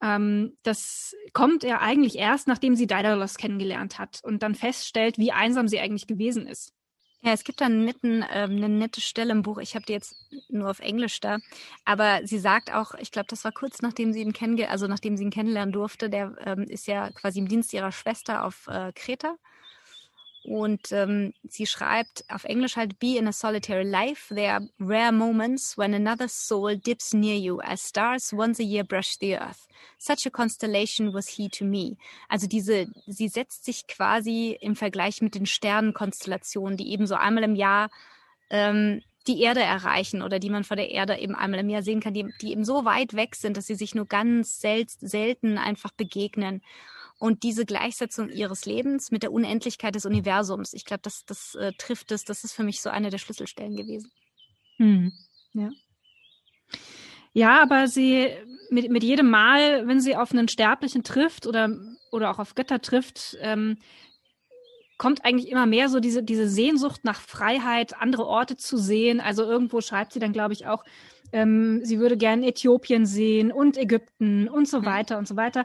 [0.02, 5.32] Ähm, das kommt ja eigentlich erst, nachdem sie Daedalus kennengelernt hat und dann feststellt, wie
[5.32, 6.74] einsam sie eigentlich gewesen ist.
[7.22, 9.58] Ja, es gibt da einen netten, ähm, eine nette Stelle im Buch.
[9.58, 10.14] Ich habe die jetzt
[10.48, 11.38] nur auf Englisch da.
[11.84, 15.16] Aber sie sagt auch, ich glaube, das war kurz nachdem sie ihn kennengelernt, also nachdem
[15.16, 18.92] sie ihn kennenlernen durfte, der ähm, ist ja quasi im Dienst ihrer Schwester auf äh,
[18.94, 19.36] Kreta.
[20.44, 24.34] Und ähm, sie schreibt auf Englisch halt, Be in a solitary life.
[24.34, 28.84] There are rare moments when another soul dips near you as stars once a year
[28.84, 29.66] brush the earth.
[29.98, 31.96] Such a constellation was he to me.
[32.28, 37.44] Also diese, sie setzt sich quasi im Vergleich mit den Sternenkonstellationen, die eben so einmal
[37.44, 37.90] im Jahr
[38.50, 42.00] ähm, die Erde erreichen oder die man vor der Erde eben einmal im Jahr sehen
[42.00, 45.58] kann, die, die eben so weit weg sind, dass sie sich nur ganz sel selten
[45.58, 46.62] einfach begegnen
[47.18, 50.72] und diese Gleichsetzung ihres Lebens mit der Unendlichkeit des Universums.
[50.72, 52.24] Ich glaube, das, das äh, trifft es.
[52.24, 54.10] Das ist für mich so eine der Schlüsselstellen gewesen.
[54.76, 55.12] Hm.
[55.52, 55.70] Ja.
[57.32, 58.30] Ja, aber sie
[58.70, 61.70] mit, mit jedem Mal, wenn sie auf einen Sterblichen trifft oder,
[62.10, 63.78] oder auch auf Götter trifft, ähm,
[64.96, 69.20] kommt eigentlich immer mehr so diese, diese Sehnsucht nach Freiheit, andere Orte zu sehen.
[69.20, 70.84] Also irgendwo schreibt sie dann, glaube ich, auch,
[71.32, 74.86] ähm, sie würde gerne Äthiopien sehen und Ägypten und so mhm.
[74.86, 75.64] weiter und so weiter.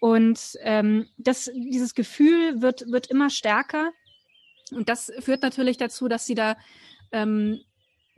[0.00, 3.92] Und ähm, das, dieses Gefühl wird, wird immer stärker.
[4.70, 6.56] Und das führt natürlich dazu, dass sie da,
[7.10, 7.60] ähm,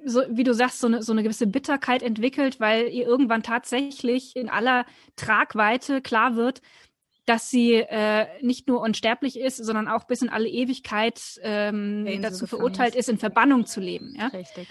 [0.05, 4.37] so, wie du sagst, so eine, so eine gewisse Bitterkeit entwickelt, weil ihr irgendwann tatsächlich
[4.37, 6.61] in aller Tragweite klar wird,
[7.27, 12.47] dass sie äh, nicht nur unsterblich ist, sondern auch bis in alle Ewigkeit ähm, dazu
[12.47, 14.17] verurteilt ist, in Verbannung zu leben.
[14.19, 14.29] Ja?
[14.29, 14.69] Richtig.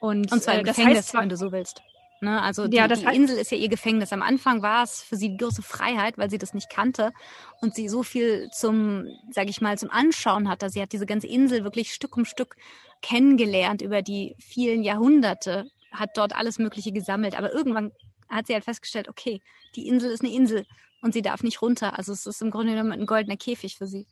[0.00, 1.80] Und, und zwar im äh, Gefängnis, heißt, wenn du so willst.
[2.22, 2.40] Ne?
[2.40, 4.12] Also die, ja, die Insel ist ja ihr Gefängnis.
[4.12, 7.12] Am Anfang war es für sie die große Freiheit, weil sie das nicht kannte
[7.60, 10.70] und sie so viel zum, sage ich mal, zum Anschauen hatte.
[10.70, 12.56] Sie hat diese ganze Insel wirklich Stück um Stück
[13.02, 17.36] kennengelernt über die vielen Jahrhunderte, hat dort alles Mögliche gesammelt.
[17.36, 17.90] Aber irgendwann
[18.28, 19.42] hat sie halt festgestellt, okay,
[19.74, 20.64] die Insel ist eine Insel
[21.00, 21.98] und sie darf nicht runter.
[21.98, 24.06] Also es ist im Grunde genommen ein goldener Käfig für sie.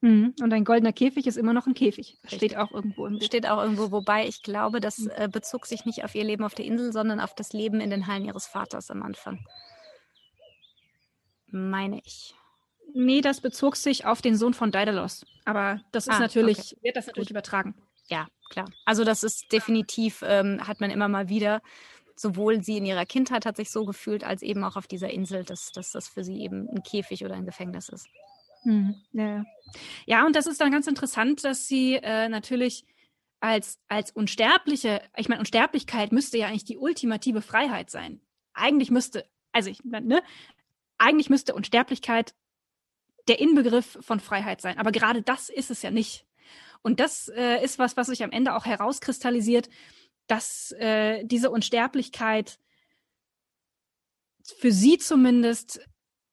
[0.00, 0.34] Mhm.
[0.40, 2.18] Und ein goldener Käfig ist immer noch ein Käfig.
[2.24, 3.24] Steht auch irgendwo im Buch.
[3.24, 5.10] Steht auch irgendwo, wobei ich glaube, das mhm.
[5.16, 7.90] äh, bezog sich nicht auf ihr Leben auf der Insel, sondern auf das Leben in
[7.90, 9.44] den Hallen ihres Vaters am Anfang.
[11.50, 12.34] Meine ich.
[12.94, 15.26] Nee, das bezog sich auf den Sohn von Daedalus.
[15.44, 16.78] Aber das ist ah, natürlich, okay.
[16.82, 17.32] wird das natürlich Gut.
[17.32, 17.74] übertragen.
[18.08, 18.70] Ja, klar.
[18.84, 21.60] Also das ist definitiv, ähm, hat man immer mal wieder.
[22.16, 25.44] Sowohl sie in ihrer Kindheit hat sich so gefühlt, als eben auch auf dieser Insel,
[25.44, 28.08] dass, dass das für sie eben ein Käfig oder ein Gefängnis ist.
[28.68, 29.46] Hm, ja.
[30.04, 32.84] ja, und das ist dann ganz interessant, dass sie äh, natürlich
[33.40, 38.20] als, als Unsterbliche, ich meine, Unsterblichkeit müsste ja eigentlich die ultimative Freiheit sein.
[38.52, 40.22] Eigentlich müsste, also ich, ne,
[40.98, 42.34] eigentlich müsste Unsterblichkeit
[43.26, 44.76] der Inbegriff von Freiheit sein.
[44.76, 46.26] Aber gerade das ist es ja nicht.
[46.82, 49.70] Und das äh, ist was, was sich am Ende auch herauskristallisiert,
[50.26, 52.58] dass äh, diese Unsterblichkeit
[54.58, 55.80] für sie zumindest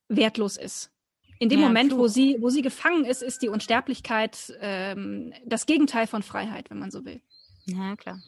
[0.10, 0.92] wertlos ist.
[1.40, 5.66] In dem ja, Moment, wo sie, wo sie gefangen ist, ist die Unsterblichkeit ähm, das
[5.66, 7.22] Gegenteil von Freiheit, wenn man so will.
[7.66, 8.20] Ja, klar.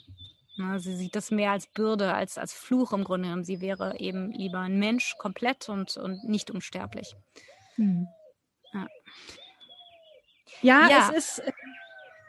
[0.58, 3.44] Na, sie sieht das mehr als Bürde, als als Fluch im Grunde genommen.
[3.44, 7.16] Sie wäre eben lieber ein Mensch komplett und, und nicht unsterblich.
[7.76, 8.08] Hm.
[8.74, 8.88] Ja.
[10.62, 11.44] Ja, ja, es ist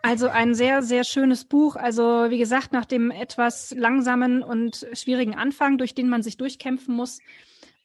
[0.03, 1.77] also ein sehr, sehr schönes Buch.
[1.77, 6.95] Also wie gesagt, nach dem etwas langsamen und schwierigen Anfang, durch den man sich durchkämpfen
[6.95, 7.21] muss,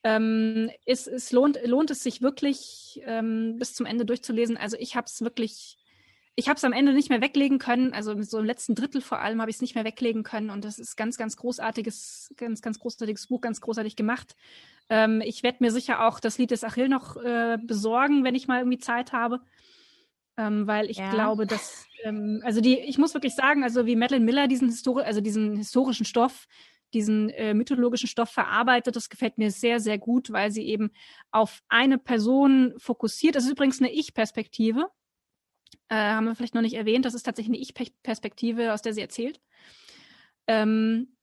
[0.04, 4.58] ähm, ist, es lohnt, lohnt es sich wirklich ähm, bis zum Ende durchzulesen.
[4.58, 5.78] Also ich habe es wirklich,
[6.36, 7.94] ich habe es am Ende nicht mehr weglegen können.
[7.94, 10.50] Also so im letzten Drittel vor allem habe ich es nicht mehr weglegen können.
[10.50, 14.36] Und das ist ganz, ganz großartiges, ganz, ganz großartiges Buch, ganz großartig gemacht.
[14.90, 18.48] Ähm, ich werde mir sicher auch das Lied des Achill noch äh, besorgen, wenn ich
[18.48, 19.40] mal irgendwie Zeit habe.
[20.36, 21.12] Ähm, weil ich ja.
[21.12, 25.04] glaube, dass, ähm, also die, ich muss wirklich sagen, also wie Madeline Miller diesen, Histori
[25.04, 26.48] also diesen historischen Stoff
[26.94, 28.96] diesen äh, mythologischen Stoff verarbeitet.
[28.96, 30.92] Das gefällt mir sehr, sehr gut, weil sie eben
[31.32, 33.36] auf eine Person fokussiert.
[33.36, 34.88] Das ist übrigens eine Ich-Perspektive.
[35.90, 37.06] Äh, haben wir vielleicht noch nicht erwähnt.
[37.06, 39.42] Das ist tatsächlich eine Ich-Perspektive, aus der sie erzählt.
[40.48, 41.14] Ähm,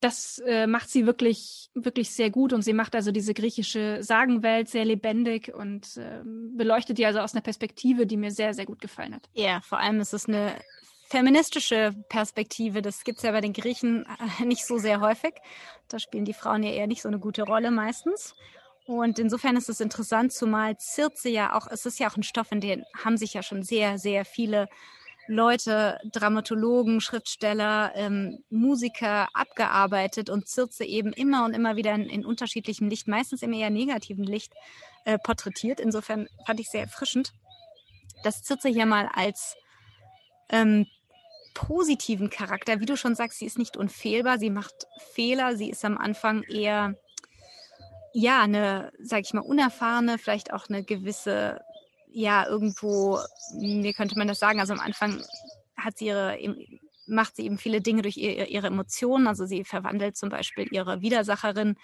[0.00, 4.68] das äh, macht sie wirklich, wirklich sehr gut und sie macht also diese griechische Sagenwelt
[4.68, 8.80] sehr lebendig und äh, beleuchtet die also aus einer Perspektive, die mir sehr, sehr gut
[8.80, 9.28] gefallen hat.
[9.34, 10.54] Ja, vor allem ist es eine
[11.08, 12.82] feministische Perspektive.
[12.82, 14.06] Das gibt es ja bei den Griechen
[14.40, 15.34] äh, nicht so sehr häufig.
[15.88, 18.34] Da spielen die Frauen ja eher nicht so eine gute Rolle meistens.
[18.86, 22.52] Und insofern ist es interessant, zumal Circe ja auch, es ist ja auch ein Stoff,
[22.52, 24.68] in dem haben sich ja schon sehr, sehr viele
[25.26, 32.24] Leute, Dramatologen, Schriftsteller, ähm, Musiker abgearbeitet und Circe eben immer und immer wieder in, in
[32.24, 34.54] unterschiedlichem Licht, meistens im eher negativen Licht
[35.04, 35.80] äh, porträtiert.
[35.80, 37.32] Insofern fand ich sehr erfrischend,
[38.24, 39.54] dass Circe hier mal als
[40.48, 40.86] ähm,
[41.58, 42.78] positiven Charakter.
[42.78, 46.44] Wie du schon sagst, sie ist nicht unfehlbar, sie macht Fehler, sie ist am Anfang
[46.44, 46.94] eher,
[48.12, 51.60] ja, eine, sag ich mal, unerfahrene, vielleicht auch eine gewisse,
[52.12, 53.18] ja, irgendwo,
[53.58, 55.20] wie könnte man das sagen, also am Anfang
[55.76, 56.38] hat sie ihre,
[57.08, 61.00] macht sie eben viele Dinge durch ihre, ihre Emotionen, also sie verwandelt zum Beispiel ihre
[61.00, 61.74] Widersacherin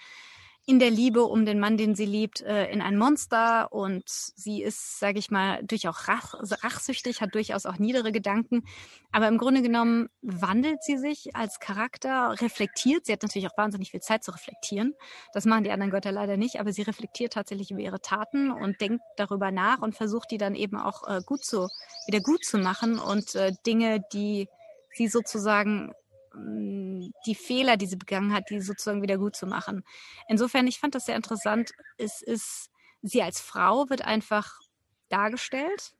[0.67, 4.63] in der Liebe um den Mann, den sie liebt, äh, in ein Monster und sie
[4.63, 8.63] ist, sage ich mal, durchaus rach, rachsüchtig, hat durchaus auch niedere Gedanken,
[9.11, 13.05] aber im Grunde genommen wandelt sie sich als Charakter, reflektiert.
[13.05, 14.95] Sie hat natürlich auch wahnsinnig viel Zeit zu reflektieren.
[15.33, 18.81] Das machen die anderen Götter leider nicht, aber sie reflektiert tatsächlich über ihre Taten und
[18.81, 21.67] denkt darüber nach und versucht die dann eben auch äh, gut zu
[22.07, 24.47] wieder gut zu machen und äh, Dinge, die
[24.93, 25.93] sie sozusagen
[26.35, 29.83] die Fehler, die sie begangen hat, die sozusagen wieder gut zu machen.
[30.27, 31.71] Insofern, ich fand das sehr interessant.
[31.97, 32.69] Es ist,
[33.01, 34.59] sie als Frau wird einfach
[35.09, 35.93] dargestellt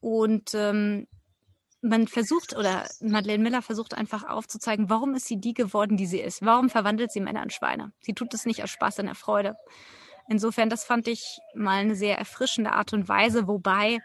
[0.00, 1.06] und ähm,
[1.82, 6.20] man versucht oder Madeleine Miller versucht einfach aufzuzeigen, warum ist sie die geworden, die sie
[6.20, 6.44] ist?
[6.44, 7.92] Warum verwandelt sie Männer in Schweine?
[8.00, 9.56] Sie tut es nicht aus Spaß und der Freude.
[10.28, 13.98] Insofern, das fand ich mal eine sehr erfrischende Art und Weise, wobei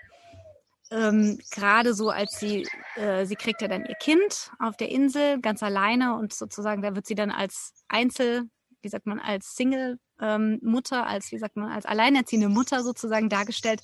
[0.91, 5.39] ähm, gerade so, als sie, äh, sie kriegt ja dann ihr Kind auf der Insel
[5.41, 8.49] ganz alleine und sozusagen, da wird sie dann als Einzel,
[8.81, 13.29] wie sagt man, als Single ähm, Mutter, als, wie sagt man, als alleinerziehende Mutter sozusagen
[13.29, 13.81] dargestellt.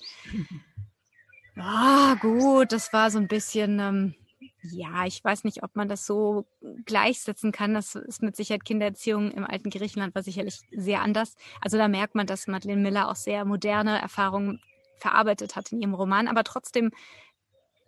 [1.55, 4.15] Ah, gut, das war so ein bisschen, ähm,
[4.63, 6.45] ja, ich weiß nicht, ob man das so
[6.85, 7.73] gleichsetzen kann.
[7.73, 11.35] Das ist mit Sicherheit Kindererziehung im alten Griechenland war sicherlich sehr anders.
[11.61, 14.61] Also da merkt man, dass Madeleine Miller auch sehr moderne Erfahrungen
[14.97, 16.27] verarbeitet hat in ihrem Roman.
[16.27, 16.91] Aber trotzdem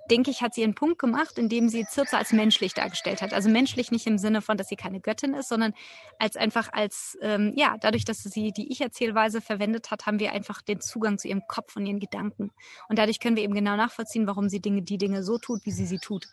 [0.09, 3.33] denke ich, hat sie einen Punkt gemacht, indem sie Circe als menschlich dargestellt hat.
[3.33, 5.73] Also menschlich nicht im Sinne von, dass sie keine Göttin ist, sondern
[6.19, 10.61] als einfach als, ähm, ja, dadurch, dass sie die Ich-Erzählweise verwendet hat, haben wir einfach
[10.61, 12.51] den Zugang zu ihrem Kopf und ihren Gedanken.
[12.87, 15.71] Und dadurch können wir eben genau nachvollziehen, warum sie Dinge, die Dinge so tut, wie
[15.71, 16.27] sie sie tut.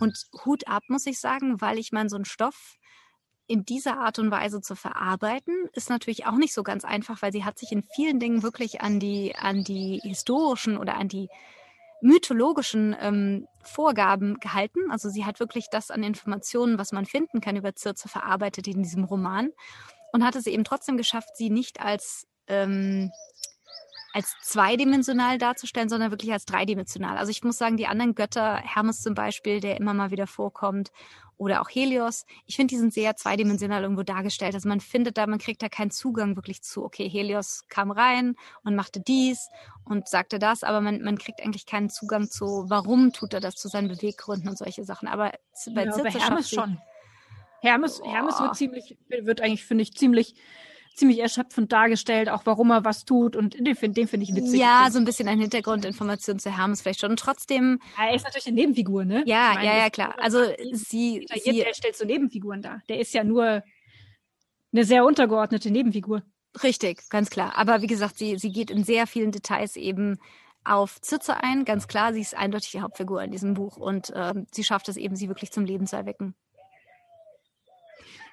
[0.00, 2.76] Und Hut ab, muss ich sagen, weil ich meine, so ein Stoff
[3.46, 7.32] in dieser Art und Weise zu verarbeiten, ist natürlich auch nicht so ganz einfach, weil
[7.32, 11.28] sie hat sich in vielen Dingen wirklich an die, an die historischen oder an die
[12.00, 14.90] mythologischen ähm, Vorgaben gehalten.
[14.90, 18.82] Also sie hat wirklich das an Informationen, was man finden kann über Circe, verarbeitet in
[18.82, 19.50] diesem Roman
[20.12, 23.10] und hat es eben trotzdem geschafft, sie nicht als ähm,
[24.16, 27.18] als zweidimensional darzustellen, sondern wirklich als dreidimensional.
[27.18, 30.90] Also ich muss sagen, die anderen Götter, Hermes zum Beispiel, der immer mal wieder vorkommt,
[31.38, 32.24] oder auch Helios.
[32.46, 34.54] Ich finde, die sind sehr zweidimensional irgendwo dargestellt.
[34.54, 36.84] Also man findet da, man kriegt da keinen Zugang wirklich zu.
[36.84, 39.48] Okay, Helios kam rein und machte dies
[39.84, 43.56] und sagte das, aber man, man kriegt eigentlich keinen Zugang zu, warum tut er das,
[43.56, 45.08] zu seinen Beweggründen und solche Sachen.
[45.08, 45.32] Aber
[45.74, 46.78] bei ja, Hermes schon.
[47.60, 50.36] Hermes, Hermes wird ziemlich, wird eigentlich, finde ich, ziemlich
[50.96, 54.58] ziemlich erschöpfend dargestellt, auch warum er was tut und den, finde ich witzig.
[54.58, 57.10] Ja, so ein bisschen eine Hintergrundinformation zu Hermes vielleicht schon.
[57.10, 57.80] Und trotzdem.
[57.98, 59.22] Ja, er ist natürlich eine Nebenfigur, ne?
[59.26, 60.14] Ja, meine, ja, ja, klar.
[60.18, 60.38] Also
[60.72, 61.26] sie.
[61.42, 62.82] sie er stellt so Nebenfiguren dar.
[62.88, 63.62] Der ist ja nur
[64.72, 66.22] eine sehr untergeordnete Nebenfigur.
[66.62, 67.56] Richtig, ganz klar.
[67.56, 70.18] Aber wie gesagt, sie, sie geht in sehr vielen Details eben
[70.64, 71.64] auf Zitze ein.
[71.64, 74.96] Ganz klar, sie ist eindeutig die Hauptfigur in diesem Buch und äh, sie schafft es
[74.96, 76.34] eben, sie wirklich zum Leben zu erwecken.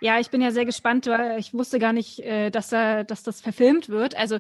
[0.04, 3.24] Ja, ich bin ja sehr gespannt, weil ich wusste gar nicht, äh, dass, er, dass
[3.24, 4.18] das verfilmt wird.
[4.18, 4.38] Also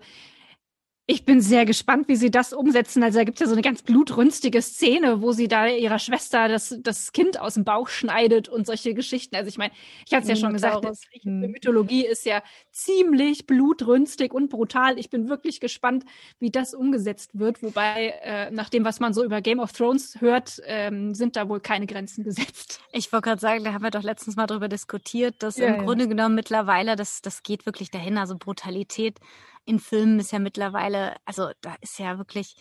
[1.06, 3.04] ich bin sehr gespannt, wie sie das umsetzen.
[3.04, 6.47] Also da gibt es ja so eine ganz blutrünstige Szene, wo sie da ihrer Schwester
[6.47, 9.36] das, das Kind aus dem Bauch schneidet und solche Geschichten.
[9.36, 9.74] Also ich meine,
[10.06, 11.51] ich hatte es ja schon gesagt, die hm.
[11.51, 12.41] Mythologie ist ja
[12.72, 14.97] ziemlich blutrünstig und brutal.
[14.97, 16.06] Ich bin wirklich gespannt,
[16.39, 17.62] wie das umgesetzt wird.
[17.64, 21.49] Wobei, äh, nach dem, was man so über Game of Thrones hört, ähm, sind da
[21.49, 22.82] wohl keine Grenzen gesetzt.
[22.93, 25.76] Ich wollte gerade sagen, da haben wir doch letztens mal drüber diskutiert, dass ja, im
[25.76, 25.84] ja.
[25.84, 29.20] Grunde genommen mittlerweile, das, das geht wirklich dahin, also Brutalität
[29.66, 32.55] in Filmen ist ja mittlerweile, also da ist ja wirklich,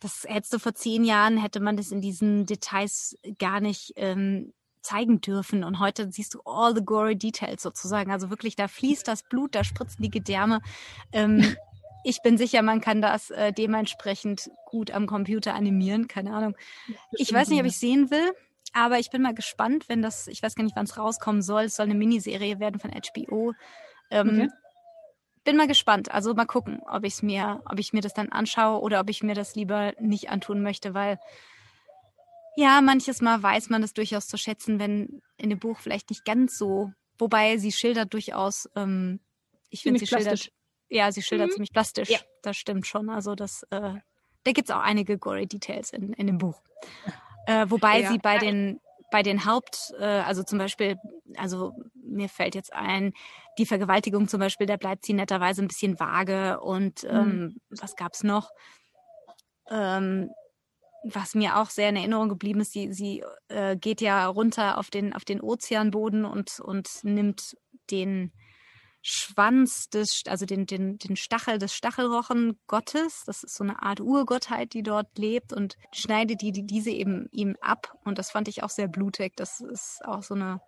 [0.00, 4.52] das hättest du vor zehn Jahren, hätte man das in diesen Details gar nicht ähm,
[4.82, 5.64] zeigen dürfen.
[5.64, 8.10] Und heute siehst du all the gory details sozusagen.
[8.10, 10.60] Also wirklich, da fließt das Blut, da spritzen die Gedärme.
[11.12, 11.56] Ähm,
[12.04, 16.06] ich bin sicher, man kann das äh, dementsprechend gut am Computer animieren.
[16.06, 16.54] Keine Ahnung.
[17.12, 18.32] Ich weiß nicht, ob ich sehen will,
[18.74, 21.64] aber ich bin mal gespannt, wenn das, ich weiß gar nicht, wann es rauskommen soll.
[21.64, 23.54] Es soll eine Miniserie werden von HBO.
[24.10, 24.48] Ähm, okay
[25.44, 26.10] bin mal gespannt.
[26.10, 29.22] Also mal gucken, ob ich mir, ob ich mir das dann anschaue oder ob ich
[29.22, 31.18] mir das lieber nicht antun möchte, weil
[32.56, 36.24] ja, manches Mal weiß man das durchaus zu schätzen, wenn in dem Buch vielleicht nicht
[36.24, 39.20] ganz so, wobei sie schildert durchaus, ähm,
[39.70, 40.42] ich finde sie plastisch.
[40.42, 40.52] schildert,
[40.88, 41.52] ja, sie schildert mhm.
[41.52, 42.10] ziemlich plastisch.
[42.10, 42.18] Ja.
[42.42, 43.10] Das stimmt schon.
[43.10, 43.94] Also das, äh,
[44.44, 46.62] da gibt's auch einige gory Details in, in dem Buch.
[47.46, 48.10] Äh, wobei ja.
[48.10, 48.80] sie bei den
[49.14, 50.96] bei den Haupt, äh, also zum Beispiel,
[51.36, 51.72] also
[52.14, 53.12] mir fällt jetzt ein,
[53.58, 56.60] die Vergewaltigung zum Beispiel, da bleibt sie netterweise ein bisschen vage.
[56.60, 57.60] Und ähm, mhm.
[57.70, 58.50] was gab's noch?
[59.70, 60.30] Ähm,
[61.04, 64.90] was mir auch sehr in Erinnerung geblieben ist, sie, sie äh, geht ja runter auf
[64.90, 67.56] den, auf den Ozeanboden und, und nimmt
[67.90, 68.32] den
[69.06, 73.24] Schwanz des, also den, den, den Stachel des Stachelrochen Gottes.
[73.26, 77.28] Das ist so eine Art Urgottheit, die dort lebt und schneidet die, die diese eben
[77.30, 77.98] ihm ab.
[78.04, 79.36] Und das fand ich auch sehr blutig.
[79.36, 80.62] Das ist auch so eine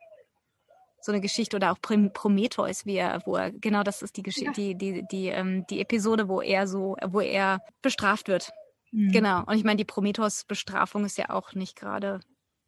[1.06, 4.60] so eine Geschichte oder auch Prometheus, wie er, wo er, genau das ist die Geschichte,
[4.60, 4.74] ja.
[4.74, 8.52] die, die, die, ähm, die Episode, wo er so, wo er bestraft wird.
[8.90, 9.12] Mhm.
[9.12, 9.44] Genau.
[9.46, 12.20] Und ich meine, die Prometheus-Bestrafung ist ja auch nicht gerade,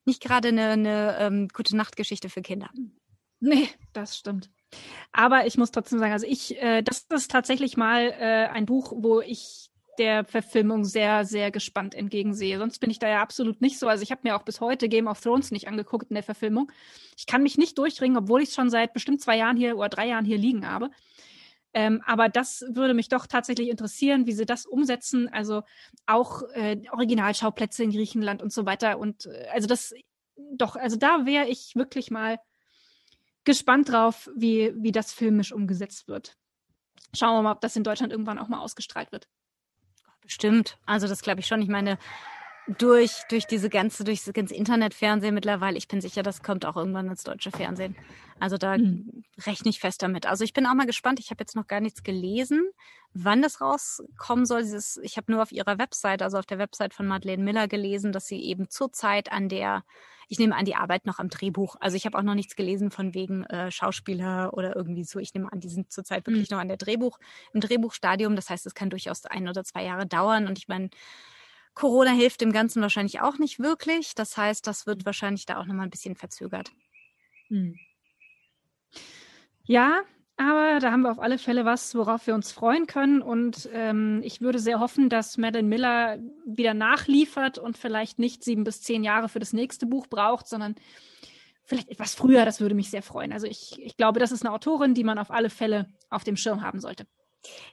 [0.06, 2.70] nicht gerade eine, eine ähm, gute Nachtgeschichte für Kinder.
[3.40, 4.50] Nee, das stimmt.
[5.12, 8.92] Aber ich muss trotzdem sagen, also ich, äh, das ist tatsächlich mal äh, ein Buch,
[8.96, 12.58] wo ich der Verfilmung sehr, sehr gespannt entgegensehe.
[12.58, 13.88] Sonst bin ich da ja absolut nicht so.
[13.88, 16.70] Also ich habe mir auch bis heute Game of Thrones nicht angeguckt in der Verfilmung.
[17.16, 19.88] Ich kann mich nicht durchringen, obwohl ich es schon seit bestimmt zwei Jahren hier oder
[19.88, 20.90] drei Jahren hier liegen habe.
[21.74, 25.28] Ähm, aber das würde mich doch tatsächlich interessieren, wie sie das umsetzen.
[25.28, 25.62] Also
[26.06, 28.98] auch äh, Originalschauplätze in Griechenland und so weiter.
[28.98, 29.92] Und äh, also das
[30.52, 32.38] doch, also da wäre ich wirklich mal
[33.44, 36.36] gespannt drauf, wie, wie das filmisch umgesetzt wird.
[37.14, 39.28] Schauen wir mal, ob das in Deutschland irgendwann auch mal ausgestrahlt wird.
[40.28, 40.76] Bestimmt.
[40.84, 41.62] Also das glaube ich schon.
[41.62, 41.96] Ich meine,
[42.76, 45.78] durch, durch diese ganze, durch das ganze Internetfernsehen mittlerweile.
[45.78, 47.96] Ich bin sicher, das kommt auch irgendwann ins deutsche Fernsehen.
[48.38, 49.24] Also da mhm.
[49.46, 50.26] rechne ich fest damit.
[50.26, 51.18] Also ich bin auch mal gespannt.
[51.18, 52.68] Ich habe jetzt noch gar nichts gelesen,
[53.14, 54.62] wann das rauskommen soll.
[54.62, 58.12] Dieses, ich habe nur auf ihrer Website, also auf der Website von Madeleine Miller gelesen,
[58.12, 59.82] dass sie eben zurzeit an der,
[60.28, 61.76] ich nehme an, die Arbeit noch am Drehbuch.
[61.80, 65.18] Also ich habe auch noch nichts gelesen von wegen äh, Schauspieler oder irgendwie so.
[65.18, 66.56] Ich nehme an, die sind zurzeit wirklich mhm.
[66.56, 67.18] noch an der Drehbuch,
[67.54, 68.36] im Drehbuchstadium.
[68.36, 70.46] Das heißt, es kann durchaus ein oder zwei Jahre dauern.
[70.46, 70.90] Und ich meine,
[71.78, 74.16] Corona hilft dem Ganzen wahrscheinlich auch nicht wirklich.
[74.16, 76.72] Das heißt, das wird wahrscheinlich da auch nochmal ein bisschen verzögert.
[77.46, 77.76] Hm.
[79.62, 80.00] Ja,
[80.36, 83.22] aber da haben wir auf alle Fälle was, worauf wir uns freuen können.
[83.22, 88.64] Und ähm, ich würde sehr hoffen, dass Madeline Miller wieder nachliefert und vielleicht nicht sieben
[88.64, 90.74] bis zehn Jahre für das nächste Buch braucht, sondern
[91.62, 92.44] vielleicht etwas früher.
[92.44, 93.32] Das würde mich sehr freuen.
[93.32, 96.36] Also ich, ich glaube, das ist eine Autorin, die man auf alle Fälle auf dem
[96.36, 97.06] Schirm haben sollte.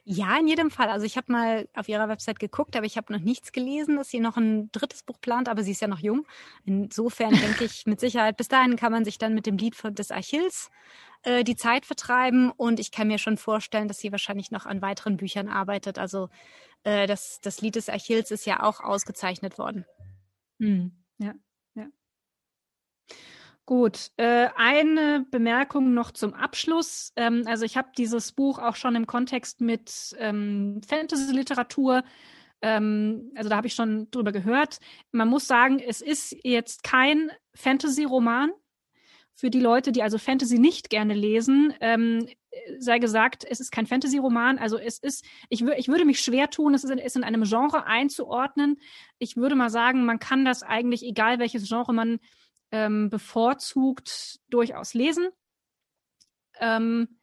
[0.04, 0.88] Ja, in jedem Fall.
[0.88, 4.08] Also ich habe mal auf ihrer Website geguckt, aber ich habe noch nichts gelesen, dass
[4.08, 6.26] sie noch ein drittes Buch plant, aber sie ist ja noch jung.
[6.64, 10.10] Insofern denke ich mit Sicherheit, bis dahin kann man sich dann mit dem Lied des
[10.12, 10.70] Achilles
[11.22, 14.82] äh, die Zeit vertreiben und ich kann mir schon vorstellen, dass sie wahrscheinlich noch an
[14.82, 15.98] weiteren Büchern arbeitet.
[15.98, 16.28] Also
[16.84, 19.84] äh, das, das Lied des Achilles ist ja auch ausgezeichnet worden.
[20.60, 20.92] Hm.
[21.18, 21.34] Ja.
[23.66, 27.12] Gut, äh, eine Bemerkung noch zum Abschluss.
[27.16, 32.04] Ähm, also ich habe dieses Buch auch schon im Kontext mit ähm, Fantasy-Literatur,
[32.62, 34.78] ähm, also da habe ich schon drüber gehört.
[35.10, 38.52] Man muss sagen, es ist jetzt kein Fantasy-Roman.
[39.34, 42.26] Für die Leute, die also Fantasy nicht gerne lesen, ähm,
[42.78, 44.58] sei gesagt, es ist kein Fantasy-Roman.
[44.58, 47.42] Also es ist, ich, ich würde mich schwer tun, es ist in, ist in einem
[47.42, 48.80] Genre einzuordnen.
[49.18, 52.18] Ich würde mal sagen, man kann das eigentlich, egal welches Genre man
[52.70, 55.28] ähm, bevorzugt durchaus lesen.
[56.60, 57.18] Ähm,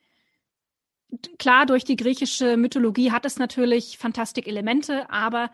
[1.38, 5.52] klar, durch die griechische Mythologie hat es natürlich Fantastik-Elemente, aber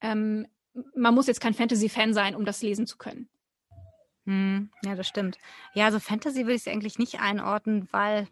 [0.00, 0.46] ähm,
[0.94, 3.28] man muss jetzt kein Fantasy-Fan sein, um das lesen zu können.
[4.26, 5.38] Hm, ja, das stimmt.
[5.74, 8.28] Ja, also Fantasy will ich eigentlich nicht einordnen, weil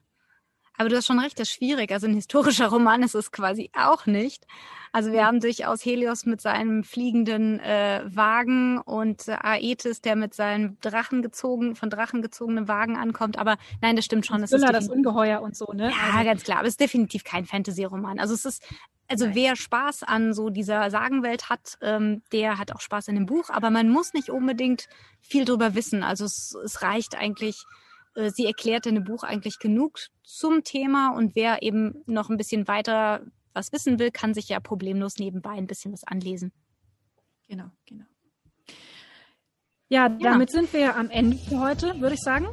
[0.78, 1.92] aber du hast schon recht, das ist schwierig.
[1.92, 4.46] Also ein historischer Roman ist es quasi auch nicht.
[4.92, 5.26] Also wir mhm.
[5.26, 11.22] haben durchaus Helios mit seinem fliegenden äh, Wagen und äh, Aetes, der mit seinem Drachen
[11.22, 13.38] gezogen, von Drachen gezogenen Wagen ankommt.
[13.38, 14.42] Aber nein, das stimmt schon.
[14.42, 15.90] Das, das ist das Ungeheuer und so, ne?
[15.90, 16.58] Ja, also, ganz klar.
[16.58, 18.18] Aber es ist definitiv kein Fantasy-Roman.
[18.18, 18.62] Also es ist,
[19.08, 19.34] also nein.
[19.34, 23.48] wer Spaß an so dieser Sagenwelt hat, ähm, der hat auch Spaß in dem Buch.
[23.48, 24.88] Aber man muss nicht unbedingt
[25.22, 26.02] viel drüber wissen.
[26.02, 27.64] Also es, es reicht eigentlich
[28.14, 32.68] sie erklärt in dem Buch eigentlich genug zum Thema und wer eben noch ein bisschen
[32.68, 33.22] weiter
[33.54, 36.52] was wissen will, kann sich ja problemlos nebenbei ein bisschen was anlesen.
[37.48, 38.04] Genau, genau.
[39.88, 40.60] Ja, damit ja.
[40.60, 42.46] sind wir am Ende für heute, würde ich sagen.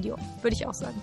[0.00, 1.02] Jo, würde ich auch sagen.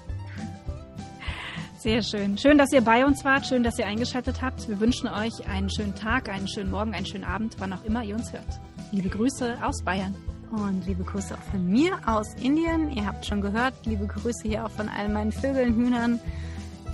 [1.77, 2.37] Sehr schön.
[2.37, 3.45] Schön, dass ihr bei uns wart.
[3.45, 4.69] Schön, dass ihr eingeschaltet habt.
[4.69, 8.03] Wir wünschen euch einen schönen Tag, einen schönen Morgen, einen schönen Abend, wann auch immer
[8.03, 8.61] ihr uns hört.
[8.93, 10.15] Liebe Grüße aus Bayern.
[10.53, 12.91] Und liebe Grüße auch von mir aus Indien.
[12.91, 16.19] Ihr habt schon gehört, liebe Grüße hier auch von all meinen Vögeln, Hühnern,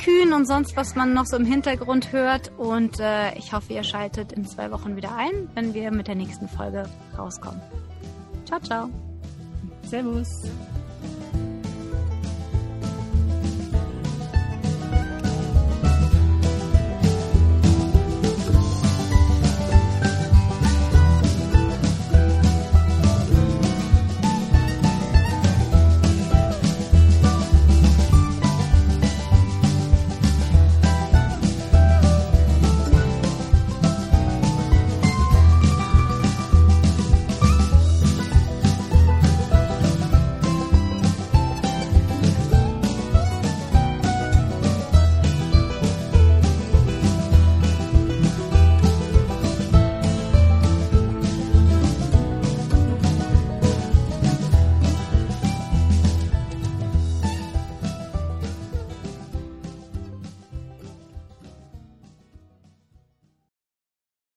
[0.02, 2.54] Kühen und sonst, was man noch so im Hintergrund hört.
[2.58, 6.16] Und äh, ich hoffe, ihr schaltet in zwei Wochen wieder ein, wenn wir mit der
[6.16, 6.88] nächsten Folge
[7.18, 7.60] rauskommen.
[8.46, 8.90] Ciao, ciao.
[9.84, 10.30] Servus.